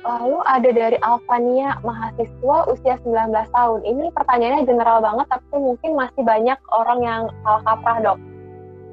[0.05, 3.79] Lalu ada dari Alvania mahasiswa usia 19 tahun.
[3.81, 8.19] Ini pertanyaannya general banget, tapi mungkin masih banyak orang yang salah kaprah dok.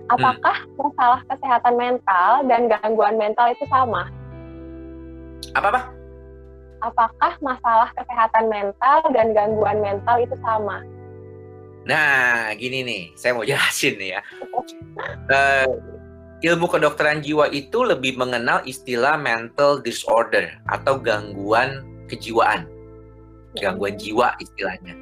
[0.09, 0.76] Apakah hmm.
[0.80, 4.09] masalah kesehatan mental dan gangguan mental itu sama?
[5.53, 5.82] Apa apa?
[6.82, 10.82] Apakah masalah kesehatan mental dan gangguan mental itu sama?
[11.83, 14.20] Nah, gini nih, saya mau jelasin nih ya.
[15.30, 15.66] uh,
[16.43, 22.66] ilmu kedokteran jiwa itu lebih mengenal istilah mental disorder atau gangguan kejiwaan,
[23.59, 24.95] gangguan jiwa istilahnya.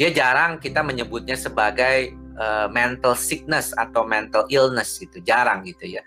[0.00, 6.02] Dia jarang kita menyebutnya sebagai uh, mental sickness atau mental illness itu jarang gitu ya.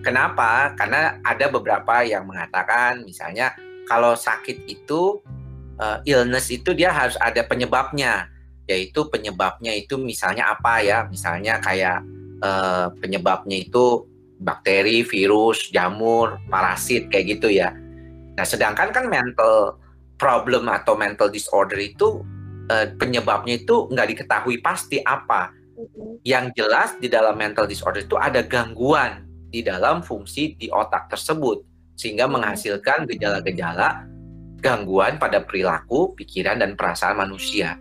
[0.00, 0.72] Kenapa?
[0.80, 3.52] Karena ada beberapa yang mengatakan, misalnya
[3.84, 5.20] kalau sakit itu
[5.76, 8.28] uh, illness itu dia harus ada penyebabnya
[8.70, 12.06] yaitu penyebabnya itu misalnya apa ya misalnya kayak
[12.38, 14.06] uh, penyebabnya itu
[14.40, 17.76] bakteri, virus, jamur, parasit kayak gitu ya.
[18.40, 19.76] Nah, sedangkan kan mental
[20.16, 22.24] problem atau mental disorder itu
[22.72, 25.52] uh, penyebabnya itu nggak diketahui pasti apa.
[26.24, 31.64] Yang jelas di dalam mental disorder itu ada gangguan di dalam fungsi di otak tersebut
[31.96, 34.08] sehingga menghasilkan gejala-gejala
[34.60, 37.76] gangguan pada perilaku, pikiran dan perasaan manusia.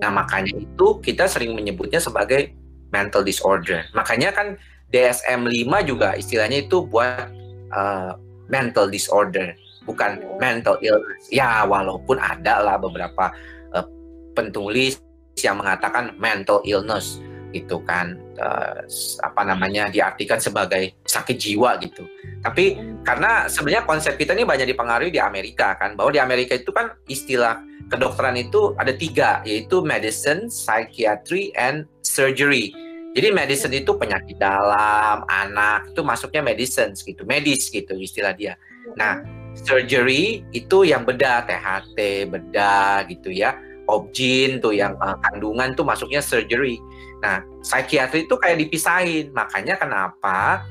[0.00, 2.52] Nah, makanya itu kita sering menyebutnya sebagai
[2.92, 3.86] mental disorder.
[3.96, 4.56] Makanya kan
[4.90, 7.30] DSM-5 juga istilahnya itu buat
[7.72, 8.18] uh,
[8.50, 9.54] mental disorder,
[9.86, 11.30] bukan mental illness.
[11.30, 13.30] Ya, walaupun ada lah beberapa
[13.72, 13.86] uh,
[14.34, 14.98] penulis
[15.40, 18.86] yang mengatakan mental illness gitu kan uh,
[19.26, 22.06] apa namanya diartikan sebagai sakit jiwa gitu.
[22.46, 26.70] Tapi karena sebenarnya konsep kita ini banyak dipengaruhi di Amerika kan bahwa di Amerika itu
[26.70, 27.58] kan istilah
[27.90, 32.70] kedokteran itu ada tiga yaitu medicine, psychiatry, and surgery.
[33.10, 38.54] Jadi medicine itu penyakit dalam, anak itu masuknya medicine gitu, medis gitu istilah dia.
[38.94, 39.18] Nah,
[39.58, 43.58] surgery itu yang bedah, THT, bedah gitu ya.
[43.90, 46.78] Objin tuh yang uh, kandungan tuh masuknya surgery.
[47.18, 49.34] Nah, psikiatri itu kayak dipisahin.
[49.34, 50.62] Makanya kenapa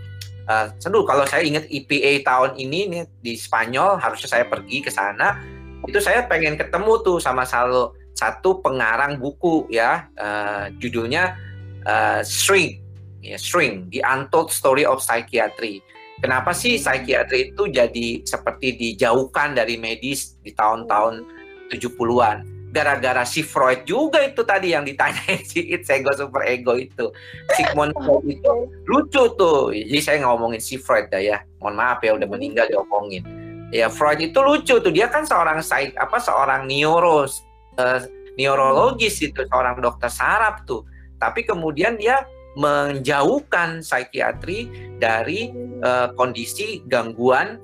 [0.47, 4.87] uh, seduh kalau saya ingat IPA tahun ini nih di Spanyol harusnya saya pergi ke
[4.87, 10.11] sana itu saya pengen ketemu tuh sama salah satu pengarang buku ya.
[10.19, 11.39] Uh, judulnya
[11.87, 12.83] uh, String.
[13.23, 15.79] Ya String The Untold Story of Psychiatry.
[16.19, 21.23] Kenapa sih psikiatri itu jadi seperti dijauhkan dari medis di tahun-tahun
[21.71, 27.07] 70-an gara-gara si Freud juga itu tadi yang ditanyain si It's Ego Super Ego itu.
[27.55, 28.55] Sigmund Freud itu.
[28.83, 29.71] Lucu tuh.
[29.71, 31.39] Jadi saya ngomongin si Freud dah ya.
[31.63, 34.91] Mohon maaf ya udah meninggal diomongin ya Freud itu lucu tuh.
[34.93, 37.45] Dia kan seorang psik apa seorang neuros
[37.77, 38.03] uh,
[38.37, 40.85] neurologis itu seorang dokter saraf tuh.
[41.19, 42.23] Tapi kemudian dia
[42.57, 44.67] menjauhkan psikiatri
[44.97, 45.53] dari
[45.83, 47.59] uh, kondisi gangguan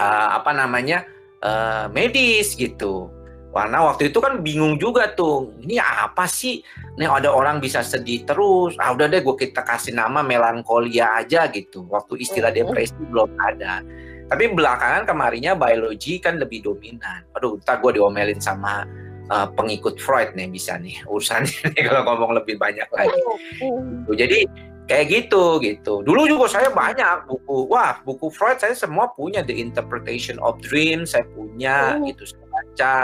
[0.00, 1.06] uh, apa namanya
[1.44, 3.08] uh, medis gitu.
[3.52, 6.64] Karena waktu itu kan bingung juga tuh ini apa sih?
[6.96, 8.72] Ini ada orang bisa sedih terus.
[8.80, 11.84] Ah udah deh gue kita kasih nama melankolia aja gitu.
[11.84, 13.84] Waktu istilah depresi belum ada
[14.32, 17.20] tapi belakangan kemarinnya biologi kan lebih dominan.
[17.36, 18.88] Aduh, ntar gue diomelin sama
[19.28, 23.20] uh, pengikut Freud nih bisa nih urusannya nih kalau ngomong lebih banyak lagi.
[23.60, 24.48] Tuh, jadi
[24.88, 26.00] kayak gitu gitu.
[26.00, 27.68] Dulu juga saya banyak buku.
[27.68, 32.08] Wah, buku Freud saya semua punya The Interpretation of Dreams saya punya oh.
[32.08, 32.94] gitu saya baca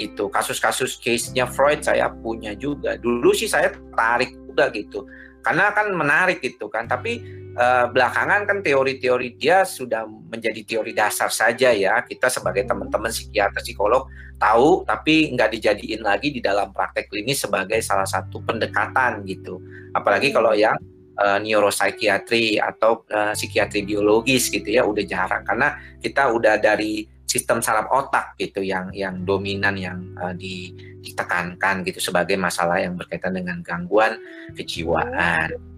[0.00, 2.96] itu kasus-kasus case-nya Freud saya punya juga.
[2.96, 5.04] Dulu sih saya tarik juga gitu.
[5.44, 6.88] Karena kan menarik gitu kan.
[6.88, 12.02] Tapi uh, belakangan kan teori-teori dia sudah menjadi teori dasar saja ya.
[12.02, 14.06] Kita sebagai teman-teman psikiater psikolog
[14.38, 19.62] tahu tapi nggak dijadiin lagi di dalam praktek klinis sebagai salah satu pendekatan gitu.
[19.94, 20.76] Apalagi kalau yang
[21.18, 27.58] uh, neuropsikiatri atau uh, psikiatri biologis gitu ya udah jarang karena kita udah dari sistem
[27.58, 30.70] saraf otak gitu yang yang dominan yang uh, di,
[31.02, 34.14] ditekankan gitu sebagai masalah yang berkaitan dengan gangguan
[34.54, 35.73] kejiwaan.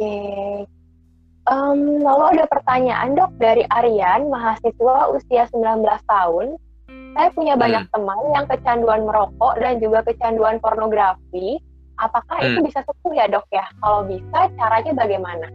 [0.00, 0.16] Oke.
[1.50, 6.56] Um, lalu ada pertanyaan dok dari Aryan, mahasiswa usia 19 tahun.
[7.10, 7.92] Saya punya banyak hmm.
[7.92, 11.60] teman yang kecanduan merokok dan juga kecanduan pornografi
[12.00, 12.48] Apakah hmm.
[12.48, 13.68] itu bisa sembuh ya dok ya?
[13.84, 15.46] Kalau bisa, caranya bagaimana?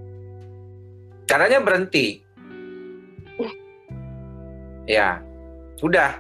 [1.26, 2.22] Caranya berhenti.
[4.96, 5.18] ya,
[5.82, 6.14] sudah.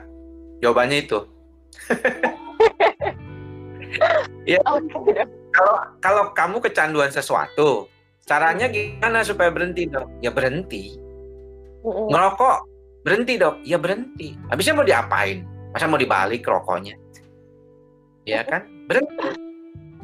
[0.65, 1.19] Jawabannya itu.
[4.49, 4.57] ya.
[4.65, 5.29] Okay.
[5.53, 7.85] Kalau kalau kamu kecanduan sesuatu,
[8.25, 10.09] caranya gimana supaya berhenti dok?
[10.19, 10.97] Ya berhenti.
[11.85, 12.57] Ngerokok,
[13.05, 13.61] berhenti dok?
[13.61, 14.33] Ya berhenti.
[14.49, 15.45] Habisnya mau diapain?
[15.71, 16.97] Masa mau dibalik rokoknya?
[18.25, 18.65] Ya kan?
[18.89, 19.13] Berhenti.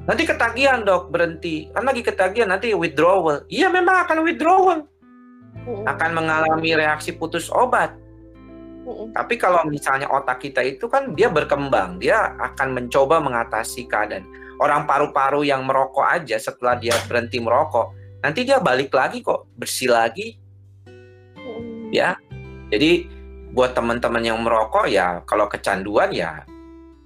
[0.05, 1.73] Nanti ketagihan dok berhenti.
[1.73, 3.41] Kan lagi ketagihan nanti withdrawal.
[3.49, 4.85] Iya memang akan withdrawal.
[5.89, 7.97] Akan mengalami reaksi putus obat.
[9.13, 14.25] Tapi kalau misalnya otak kita itu kan dia berkembang, dia akan mencoba mengatasi keadaan.
[14.57, 19.89] Orang paru-paru yang merokok aja setelah dia berhenti merokok, nanti dia balik lagi kok, bersih
[19.91, 20.37] lagi.
[21.91, 22.15] Ya.
[22.71, 23.09] Jadi
[23.51, 26.47] buat teman-teman yang merokok ya kalau kecanduan ya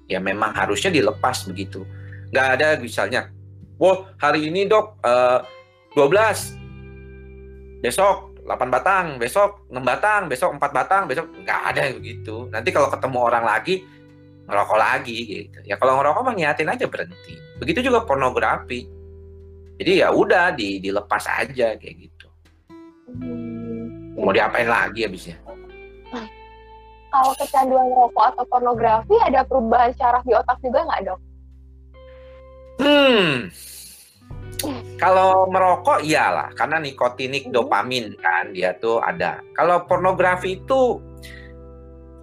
[0.05, 1.81] ya memang harusnya dilepas begitu.
[2.29, 3.33] Nggak ada misalnya
[3.81, 10.69] wah hari ini dok uh, eh, 12 besok 8 batang besok 6 batang besok 4
[10.69, 12.45] batang besok nggak ada begitu.
[12.53, 13.81] Nanti kalau ketemu orang lagi
[14.45, 15.59] ngerokok lagi gitu.
[15.65, 17.33] Ya kalau ngerokok mah niatin aja berhenti.
[17.57, 18.85] Begitu juga pornografi
[19.81, 22.27] jadi ya udah di, dilepas aja kayak gitu
[23.11, 25.37] hmm, mau diapain lagi habisnya
[27.15, 31.19] kalau kecanduan rokok atau pornografi ada perubahan syaraf di otak juga nggak dok?
[32.83, 33.35] Hmm.
[35.03, 37.55] Kalau merokok iyalah, karena nikotinik hmm.
[37.55, 39.39] dopamin kan dia tuh ada.
[39.55, 40.99] Kalau pornografi itu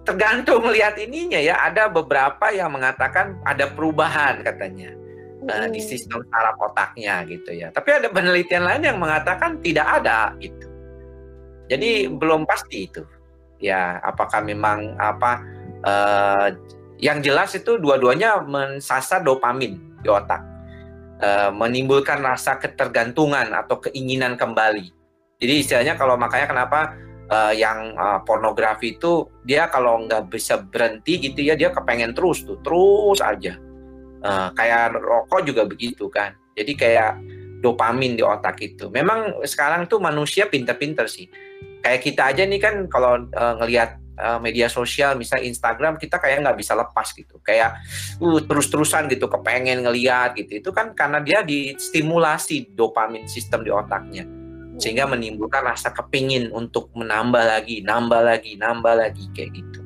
[0.05, 1.57] tergantung melihat ininya ya.
[1.57, 4.93] Ada beberapa yang mengatakan ada perubahan katanya
[5.49, 7.71] uh, di sistem saraf otaknya gitu ya.
[7.71, 10.67] Tapi ada penelitian lain yang mengatakan tidak ada gitu.
[11.71, 12.19] Jadi hmm.
[12.19, 13.03] belum pasti itu.
[13.63, 15.39] Ya, apakah memang apa?
[15.83, 16.47] Uh,
[17.03, 20.39] yang jelas itu dua-duanya mensasar dopamin di otak,
[21.19, 24.87] uh, menimbulkan rasa ketergantungan atau keinginan kembali.
[25.43, 26.95] Jadi istilahnya kalau makanya kenapa
[27.27, 32.47] uh, yang uh, pornografi itu dia kalau nggak bisa berhenti gitu ya dia kepengen terus
[32.47, 33.59] tuh terus aja.
[34.23, 36.31] Uh, kayak rokok juga begitu kan.
[36.55, 37.19] Jadi kayak
[37.59, 38.87] dopamin di otak itu.
[38.87, 41.27] Memang sekarang tuh manusia pinter-pinter sih.
[41.83, 46.45] Kayak kita aja nih kan kalau uh, ngelihat uh, media sosial misalnya Instagram kita kayak
[46.45, 47.81] nggak bisa lepas gitu kayak
[48.21, 54.25] uh terus-terusan gitu kepengen ngeliat gitu itu kan karena dia distimulasi dopamin sistem di otaknya
[54.81, 59.79] sehingga menimbulkan rasa kepingin untuk menambah lagi nambah lagi nambah lagi kayak gitu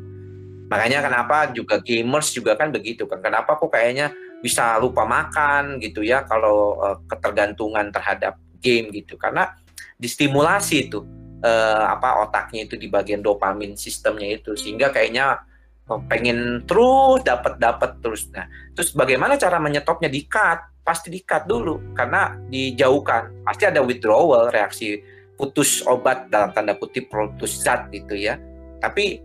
[0.67, 4.11] makanya kenapa juga gamers juga kan begitu kan kenapa kok kayaknya
[4.41, 9.17] bisa lupa makan gitu ya kalau uh, ketergantungan terhadap game gitu.
[9.17, 9.49] Karena
[9.97, 11.01] distimulasi itu
[11.41, 14.53] uh, apa otaknya itu di bagian dopamin sistemnya itu.
[14.53, 15.41] Sehingga kayaknya
[15.89, 18.29] oh, pengen terus dapat dapat terus.
[18.29, 18.45] Nah
[18.77, 20.09] terus bagaimana cara menyetopnya?
[20.09, 21.97] Di cut pasti di cut dulu.
[21.97, 23.41] Karena dijauhkan.
[23.41, 25.01] Pasti ada withdrawal reaksi
[25.38, 28.38] putus obat dalam tanda kutip putus zat gitu ya.
[28.77, 29.17] Tapi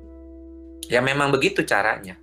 [0.88, 2.21] ya memang begitu caranya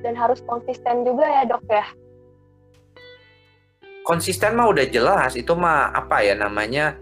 [0.00, 1.86] dan harus konsisten juga ya dok ya
[4.04, 6.96] konsisten mah udah jelas itu mah apa ya namanya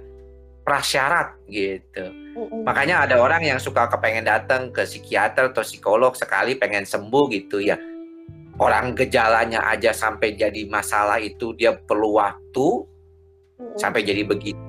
[0.69, 2.05] prasyarat gitu.
[2.37, 2.69] Mm-hmm.
[2.69, 7.65] Makanya ada orang yang suka kepengen datang ke psikiater atau psikolog sekali pengen sembuh gitu
[7.65, 7.81] ya.
[8.61, 13.81] Orang gejalanya aja sampai jadi masalah itu dia perlu waktu mm-hmm.
[13.81, 14.61] sampai jadi begitu.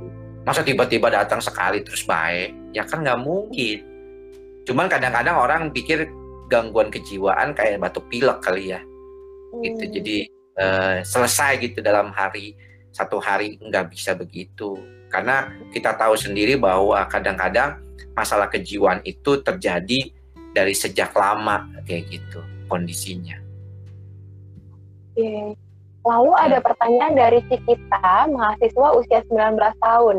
[0.48, 2.56] Masa tiba-tiba datang sekali terus baik?
[2.72, 3.84] Ya kan nggak mungkin.
[4.64, 6.08] Cuman kadang-kadang orang pikir
[6.50, 8.82] gangguan kejiwaan kayak batuk pilek kali ya.
[9.54, 9.62] Mm.
[9.64, 9.84] Gitu.
[10.02, 10.18] Jadi
[10.58, 12.58] uh, selesai gitu dalam hari
[12.90, 14.76] satu hari nggak bisa begitu
[15.14, 17.82] karena kita tahu sendiri bahwa kadang-kadang
[18.14, 20.14] masalah kejiwaan itu terjadi
[20.54, 23.38] dari sejak lama kayak gitu kondisinya.
[25.14, 25.58] Oke.
[26.06, 26.66] Lalu ada hmm.
[26.66, 30.18] pertanyaan dari Cikita, mahasiswa usia 19 tahun.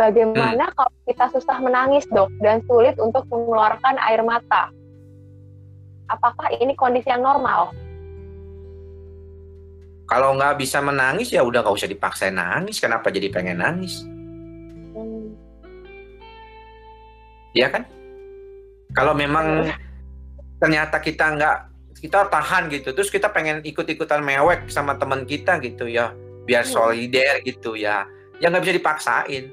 [0.00, 0.74] Bagaimana hmm.
[0.78, 4.72] kalau kita susah menangis dok dan sulit untuk mengeluarkan air mata?
[6.10, 7.70] Apakah ini kondisi yang normal?
[10.10, 12.82] Kalau nggak bisa menangis ya udah nggak usah dipaksa nangis.
[12.82, 14.02] Kenapa jadi pengen nangis?
[17.50, 17.82] ya kan?
[18.94, 19.66] Kalau memang
[20.62, 21.56] ternyata kita nggak
[22.00, 26.16] kita tahan gitu terus kita pengen ikut-ikutan mewek sama teman kita gitu ya
[26.48, 26.72] biar Iya.
[26.72, 28.08] solider gitu ya
[28.40, 29.44] ya nggak bisa dipaksain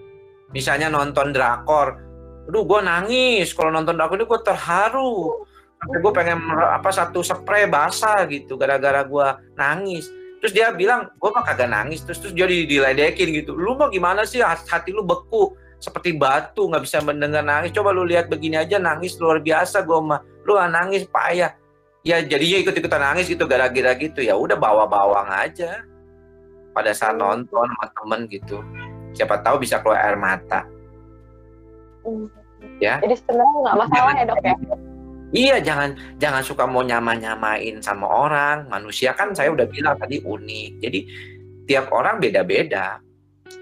[0.55, 1.99] misalnya nonton drakor
[2.47, 5.43] aduh gue nangis kalau nonton drakor itu gue terharu
[5.77, 10.09] sampai gue pengen apa satu spray basah gitu gara-gara gue nangis.
[10.41, 12.01] Terus dia bilang gue mah kagak nangis.
[12.05, 13.53] Terus terus dia di- diledekin gitu.
[13.53, 14.41] Lu mah gimana sih?
[14.41, 17.73] Hati lu beku seperti batu nggak bisa mendengar nangis.
[17.73, 20.21] Coba lu lihat begini aja nangis luar biasa gue mah.
[20.45, 21.53] Lu nggak nangis payah.
[22.05, 24.21] Ya jadinya ikut ikutan nangis gitu gara-gara gitu.
[24.21, 25.85] Ya udah bawa bawang aja.
[26.73, 28.61] Pada saat nonton sama temen gitu.
[29.17, 30.65] Siapa tahu bisa keluar air mata.
[32.05, 32.29] Hmm.
[32.77, 33.01] Ya.
[33.01, 34.55] Jadi sebenarnya nggak masalah ya dok ya.
[35.35, 38.71] Iya, jangan jangan suka mau nyama-nyamain sama orang.
[38.71, 40.71] Manusia kan saya udah bilang tadi unik.
[40.79, 40.99] Jadi
[41.67, 43.03] tiap orang beda-beda.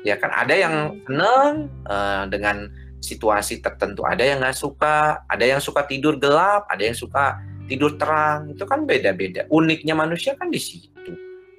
[0.05, 2.69] Ya kan ada yang seneng eh, dengan
[3.01, 7.97] situasi tertentu, ada yang nggak suka, ada yang suka tidur gelap, ada yang suka tidur
[7.97, 8.53] terang.
[8.53, 9.49] Itu kan beda-beda.
[9.49, 11.13] Uniknya manusia kan di situ.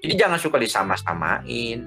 [0.06, 1.82] Jadi jangan suka disama-samain.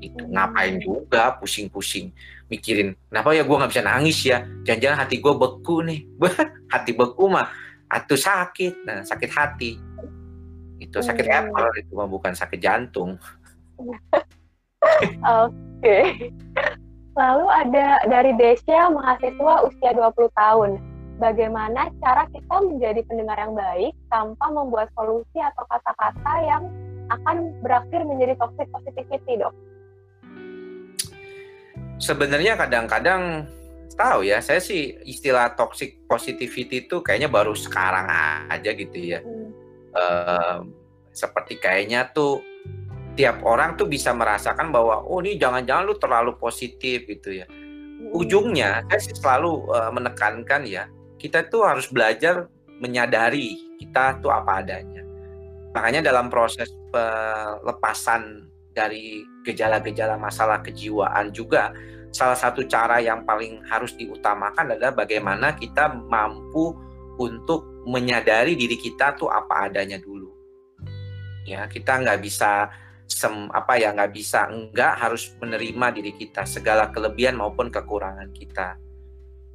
[0.00, 5.32] Itu ngapain juga pusing-pusing mikirin kenapa ya gue nggak bisa nangis ya jangan-jangan hati gue
[5.32, 6.00] beku nih
[6.74, 7.46] hati beku mah
[7.86, 9.78] atau sakit nah sakit hati
[10.82, 11.54] itu sakit Hmm.
[11.54, 13.14] apple itu mah bukan sakit jantung
[15.44, 15.98] Oke.
[17.18, 20.70] Lalu ada dari Desya mahasiswa usia 20 tahun.
[21.20, 26.64] Bagaimana cara kita menjadi pendengar yang baik tanpa membuat solusi atau kata-kata yang
[27.12, 29.52] akan berakhir menjadi toxic positivity, Dok?
[32.00, 33.44] Sebenarnya kadang-kadang
[33.94, 38.08] tahu ya saya sih istilah toxic positivity itu kayaknya baru sekarang
[38.48, 39.20] aja gitu ya.
[39.20, 39.50] Hmm.
[39.90, 40.60] Em,
[41.12, 42.40] seperti kayaknya tuh
[43.18, 47.46] tiap orang tuh bisa merasakan bahwa oh ini jangan-jangan lu terlalu positif gitu ya.
[48.16, 50.88] Ujungnya saya sih selalu uh, menekankan ya
[51.20, 52.48] kita tuh harus belajar
[52.80, 55.04] menyadari kita tuh apa adanya.
[55.76, 61.74] Makanya dalam proses pelepasan dari gejala-gejala masalah kejiwaan juga
[62.10, 66.74] salah satu cara yang paling harus diutamakan adalah bagaimana kita mampu
[67.18, 70.30] untuk menyadari diri kita tuh apa adanya dulu.
[71.46, 72.68] Ya kita nggak bisa
[73.10, 78.78] sem apa ya nggak bisa enggak harus menerima diri kita segala kelebihan maupun kekurangan kita.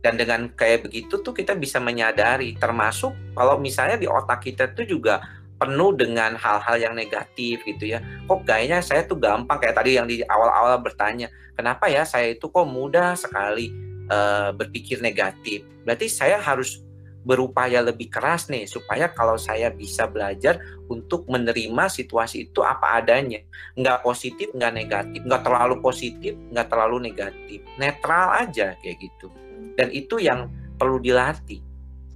[0.04, 4.86] Dan dengan kayak begitu tuh kita bisa menyadari termasuk kalau misalnya di otak kita tuh
[4.86, 5.18] juga
[5.56, 8.04] penuh dengan hal-hal yang negatif gitu ya.
[8.28, 12.52] Kok kayaknya saya tuh gampang kayak tadi yang di awal-awal bertanya kenapa ya saya itu
[12.52, 13.72] kok mudah sekali
[14.12, 15.64] eh, berpikir negatif?
[15.88, 16.84] Berarti saya harus
[17.26, 23.42] berupaya lebih keras nih supaya kalau saya bisa belajar untuk menerima situasi itu apa adanya.
[23.74, 27.66] Nggak positif nggak negatif nggak terlalu positif nggak terlalu negatif.
[27.82, 29.34] Netral aja kayak gitu.
[29.74, 31.65] Dan itu yang perlu dilatih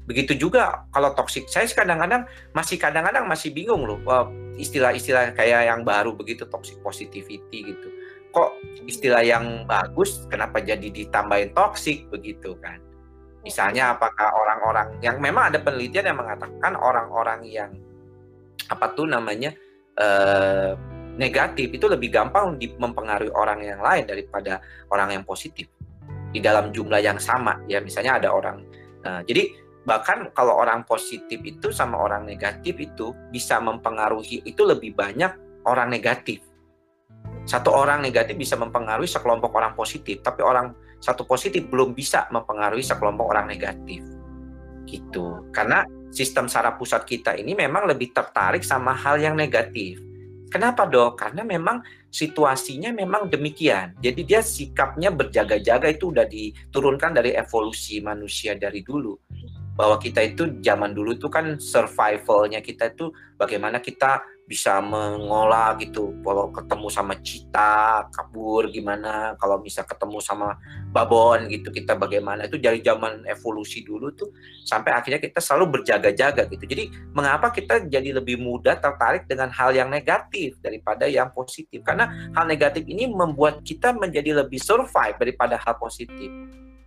[0.10, 2.26] begitu juga kalau toxic saya kadang-kadang
[2.58, 4.02] masih kadang-kadang masih bingung loh
[4.58, 7.88] istilah-istilah kayak yang baru begitu toxic positivity gitu.
[8.34, 12.82] Kok istilah yang bagus kenapa jadi ditambahin toxic begitu kan?
[13.42, 17.72] Misalnya apakah orang-orang yang memang ada penelitian yang mengatakan orang-orang yang
[18.68, 19.56] apa tuh namanya
[19.96, 20.76] eh,
[21.16, 24.60] negatif itu lebih gampang mempengaruhi orang yang lain daripada
[24.92, 25.72] orang yang positif.
[26.30, 28.62] Di dalam jumlah yang sama ya misalnya ada orang
[29.08, 34.94] eh, jadi bahkan kalau orang positif itu sama orang negatif itu bisa mempengaruhi itu lebih
[34.94, 35.34] banyak
[35.66, 36.46] orang negatif.
[37.50, 42.86] Satu orang negatif bisa mempengaruhi sekelompok orang positif tapi orang satu positif belum bisa mempengaruhi
[42.86, 44.06] sekelompok orang negatif.
[44.86, 45.50] Gitu.
[45.50, 45.82] Karena
[46.14, 49.98] sistem saraf pusat kita ini memang lebih tertarik sama hal yang negatif.
[50.54, 51.18] Kenapa dok?
[51.18, 51.82] Karena memang
[52.14, 53.98] situasinya memang demikian.
[54.02, 59.14] Jadi dia sikapnya berjaga-jaga itu udah diturunkan dari evolusi manusia dari dulu
[59.80, 64.20] bahwa kita itu zaman dulu itu kan survivalnya kita itu bagaimana kita
[64.50, 66.20] bisa mengolah gitu.
[66.26, 69.38] Kalau ketemu sama cita kabur gimana.
[69.38, 70.58] Kalau bisa ketemu sama
[70.90, 72.50] babon gitu kita bagaimana.
[72.50, 74.34] Itu dari zaman evolusi dulu tuh
[74.66, 76.66] sampai akhirnya kita selalu berjaga-jaga gitu.
[76.66, 81.86] Jadi mengapa kita jadi lebih mudah tertarik dengan hal yang negatif daripada yang positif?
[81.86, 86.28] Karena hal negatif ini membuat kita menjadi lebih survive daripada hal positif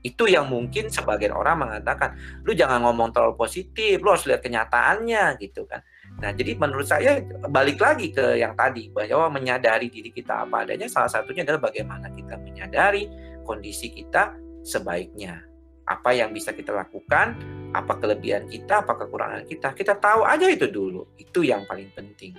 [0.02, 5.38] itu yang mungkin sebagian orang mengatakan lu jangan ngomong terlalu positif lu harus lihat kenyataannya
[5.38, 5.80] gitu kan.
[6.18, 10.90] Nah jadi menurut saya balik lagi ke yang tadi bahwa menyadari diri kita apa adanya
[10.90, 13.06] salah satunya adalah bagaimana kita menyadari
[13.46, 14.34] kondisi kita
[14.66, 15.42] sebaiknya.
[15.86, 17.38] Apa yang bisa kita lakukan
[17.72, 19.70] apa kelebihan kita apa kekurangan kita.
[19.72, 21.06] Kita tahu aja itu dulu.
[21.16, 22.34] Itu yang paling penting.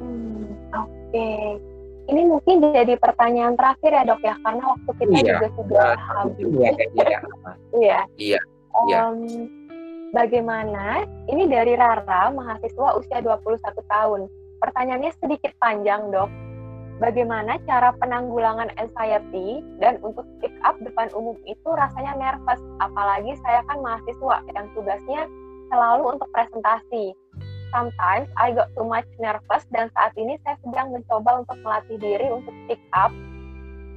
[0.00, 1.30] Hmm, Oke,
[2.04, 5.24] ini mungkin jadi pertanyaan terakhir ya dok ya, karena waktu kita Iya.
[5.24, 6.44] juga sudah Eh, habis.
[6.44, 7.18] iya, iya,
[7.74, 8.00] Iya.
[8.16, 8.40] Iya,
[8.86, 8.98] iya.
[9.02, 9.18] Em,
[10.14, 11.02] Bagaimana?
[11.26, 14.30] Ini dari Rara, mahasiswa usia 21 tahun.
[14.62, 16.30] Pertanyaannya sedikit panjang, dok.
[17.02, 23.66] Bagaimana cara penanggulangan anxiety dan untuk speak up depan umum itu rasanya nervous, apalagi saya
[23.66, 25.26] kan mahasiswa yang tugasnya
[25.74, 27.10] selalu untuk presentasi.
[27.74, 32.30] Sometimes I got too much nervous dan saat ini saya sedang mencoba untuk melatih diri
[32.30, 33.10] untuk speak up.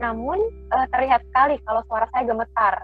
[0.02, 2.82] Namun uh, terlihat sekali kalau suara saya gemetar.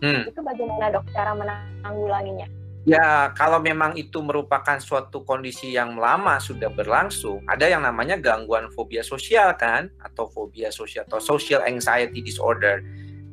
[0.00, 0.24] Hmm.
[0.24, 2.48] Itu bagaimana dok cara menanggulanginya?
[2.88, 8.70] Ya, kalau memang itu merupakan suatu kondisi yang lama sudah berlangsung, ada yang namanya gangguan
[8.72, 12.80] fobia sosial kan, atau fobia sosial atau social anxiety disorder.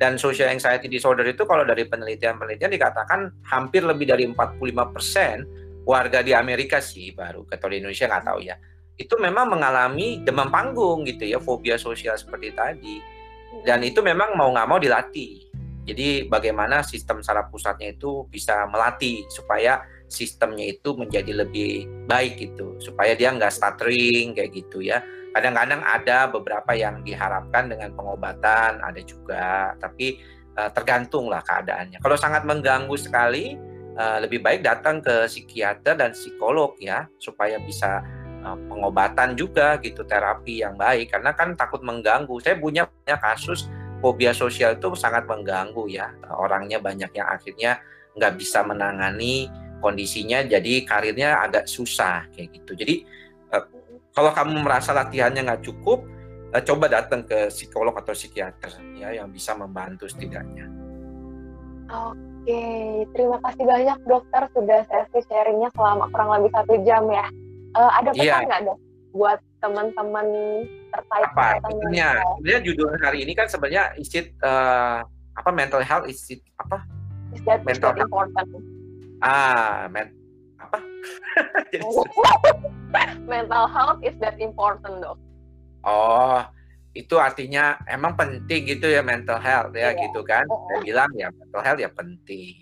[0.01, 6.31] Dan social anxiety disorder itu kalau dari penelitian-penelitian dikatakan hampir lebih dari 45% warga di
[6.35, 8.55] Amerika sih baru, atau di Indonesia nggak tahu ya.
[8.93, 12.97] Itu memang mengalami demam panggung gitu ya, fobia sosial seperti tadi.
[13.65, 15.53] Dan itu memang mau nggak mau dilatih
[15.83, 22.79] jadi bagaimana sistem saraf pusatnya itu bisa melatih supaya sistemnya itu menjadi lebih baik gitu,
[22.79, 25.03] supaya dia nggak stuttering kayak gitu ya.
[25.35, 30.21] Kadang-kadang ada beberapa yang diharapkan dengan pengobatan, ada juga, tapi
[30.55, 31.99] uh, tergantung lah keadaannya.
[31.99, 33.57] Kalau sangat mengganggu sekali,
[33.97, 38.03] uh, lebih baik datang ke psikiater dan psikolog ya, supaya bisa
[38.45, 41.13] uh, pengobatan juga gitu, terapi yang baik.
[41.13, 42.37] Karena kan takut mengganggu.
[42.41, 43.71] Saya punya banyak kasus
[44.03, 47.79] fobia sosial itu sangat mengganggu ya orangnya banyak yang akhirnya
[48.19, 49.47] nggak bisa menangani
[49.79, 53.07] kondisinya jadi karirnya agak susah kayak gitu jadi
[53.55, 53.63] eh,
[54.11, 56.03] kalau kamu merasa latihannya nggak cukup
[56.51, 60.67] eh, coba datang ke psikolog atau psikiater ya yang bisa membantu setidaknya
[62.43, 62.63] oke
[63.15, 67.27] terima kasih banyak dokter sudah sesi sharingnya selama kurang lebih satu jam ya.
[67.73, 68.45] Uh, ada pesan iya.
[68.45, 68.69] nggak yeah.
[68.75, 68.79] dok
[69.13, 70.27] buat teman-teman
[70.91, 75.05] terkait apa sebenarnya sebenarnya judul hari ini kan sebenarnya is it uh,
[75.39, 76.83] apa mental health is it apa?
[77.33, 78.47] Is that, mental is that important?
[79.23, 80.11] Ah men
[80.59, 80.77] apa?
[83.33, 85.17] Mental health is that important dok.
[85.87, 86.43] Oh
[86.93, 89.91] itu artinya emang penting gitu ya mental health ya yeah.
[89.97, 90.45] gitu kan.
[90.45, 92.55] Saya bilang ya mental health ya penting.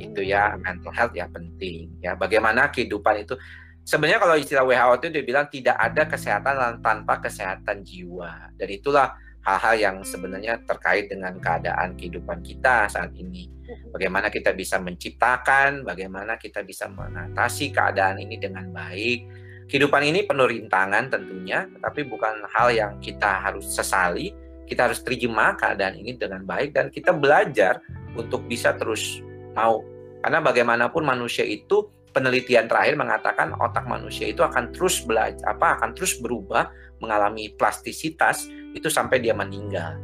[0.00, 2.16] Itu ya mental health ya penting ya.
[2.16, 3.36] Bagaimana kehidupan itu
[3.84, 8.56] sebenarnya kalau istilah WHO itu dia bilang tidak ada kesehatan tanpa kesehatan jiwa.
[8.56, 9.12] Dan itulah
[9.44, 13.50] hal-hal yang sebenarnya terkait dengan keadaan kehidupan kita saat ini.
[13.92, 19.41] Bagaimana kita bisa menciptakan, bagaimana kita bisa mengatasi keadaan ini dengan baik.
[19.72, 24.36] Kehidupan ini penuh rintangan tentunya, tapi bukan hal yang kita harus sesali.
[24.68, 27.80] Kita harus terima keadaan ini dengan baik dan kita belajar
[28.12, 29.24] untuk bisa terus
[29.56, 29.80] mau.
[30.20, 35.96] Karena bagaimanapun manusia itu penelitian terakhir mengatakan otak manusia itu akan terus belajar apa akan
[35.96, 36.68] terus berubah
[37.00, 39.96] mengalami plastisitas itu sampai dia meninggal.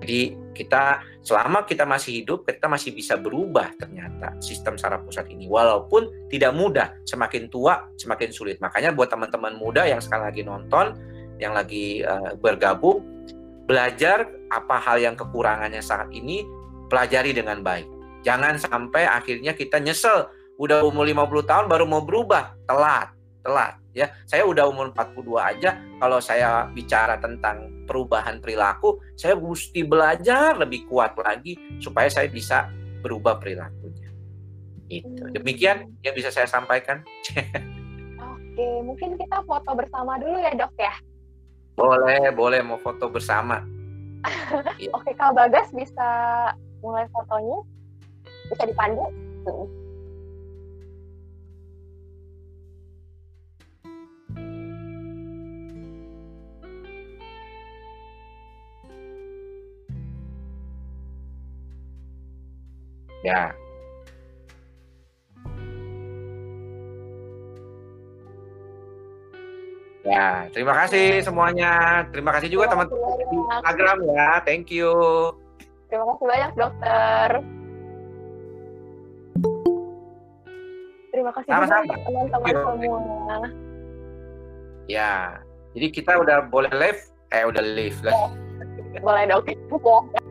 [0.00, 5.44] Jadi kita selama kita masih hidup kita masih bisa berubah ternyata sistem saraf pusat ini.
[5.44, 8.56] Walaupun tidak mudah semakin tua semakin sulit.
[8.64, 10.96] Makanya buat teman-teman muda yang sekarang lagi nonton
[11.36, 13.04] yang lagi uh, bergabung
[13.68, 16.48] belajar apa hal yang kekurangannya saat ini
[16.88, 17.84] pelajari dengan baik.
[18.24, 20.32] Jangan sampai akhirnya kita nyesel.
[20.58, 23.14] Udah umur 50 tahun baru mau berubah, telat,
[23.46, 24.06] telat ya.
[24.22, 30.86] Saya udah umur 42 aja kalau saya bicara tentang perubahan perilaku, saya mesti belajar lebih
[30.86, 32.70] kuat lagi supaya saya bisa
[33.02, 34.08] berubah perilakunya.
[34.88, 35.28] Itu.
[35.34, 37.04] Demikian yang bisa saya sampaikan.
[38.32, 40.94] Oke, mungkin kita foto bersama dulu ya, Dok ya.
[41.78, 43.62] Boleh, boleh mau foto bersama.
[44.96, 46.08] Oke, Kak Bagas bisa
[46.82, 47.58] mulai fotonya?
[48.50, 49.06] Bisa dipandu?
[63.26, 63.50] Ya.
[70.08, 72.04] Ya, terima kasih semuanya.
[72.08, 74.30] Terima kasih juga teman-teman di Instagram ya.
[74.46, 74.92] Thank you.
[75.92, 77.28] Terima kasih banyak dokter.
[81.12, 81.94] Terima kasih Sama-sama.
[82.08, 83.38] teman-teman semua.
[84.88, 85.44] Ya,
[85.76, 87.02] jadi kita udah boleh live,
[87.34, 88.32] eh udah live lah.
[89.04, 89.44] Boleh dok.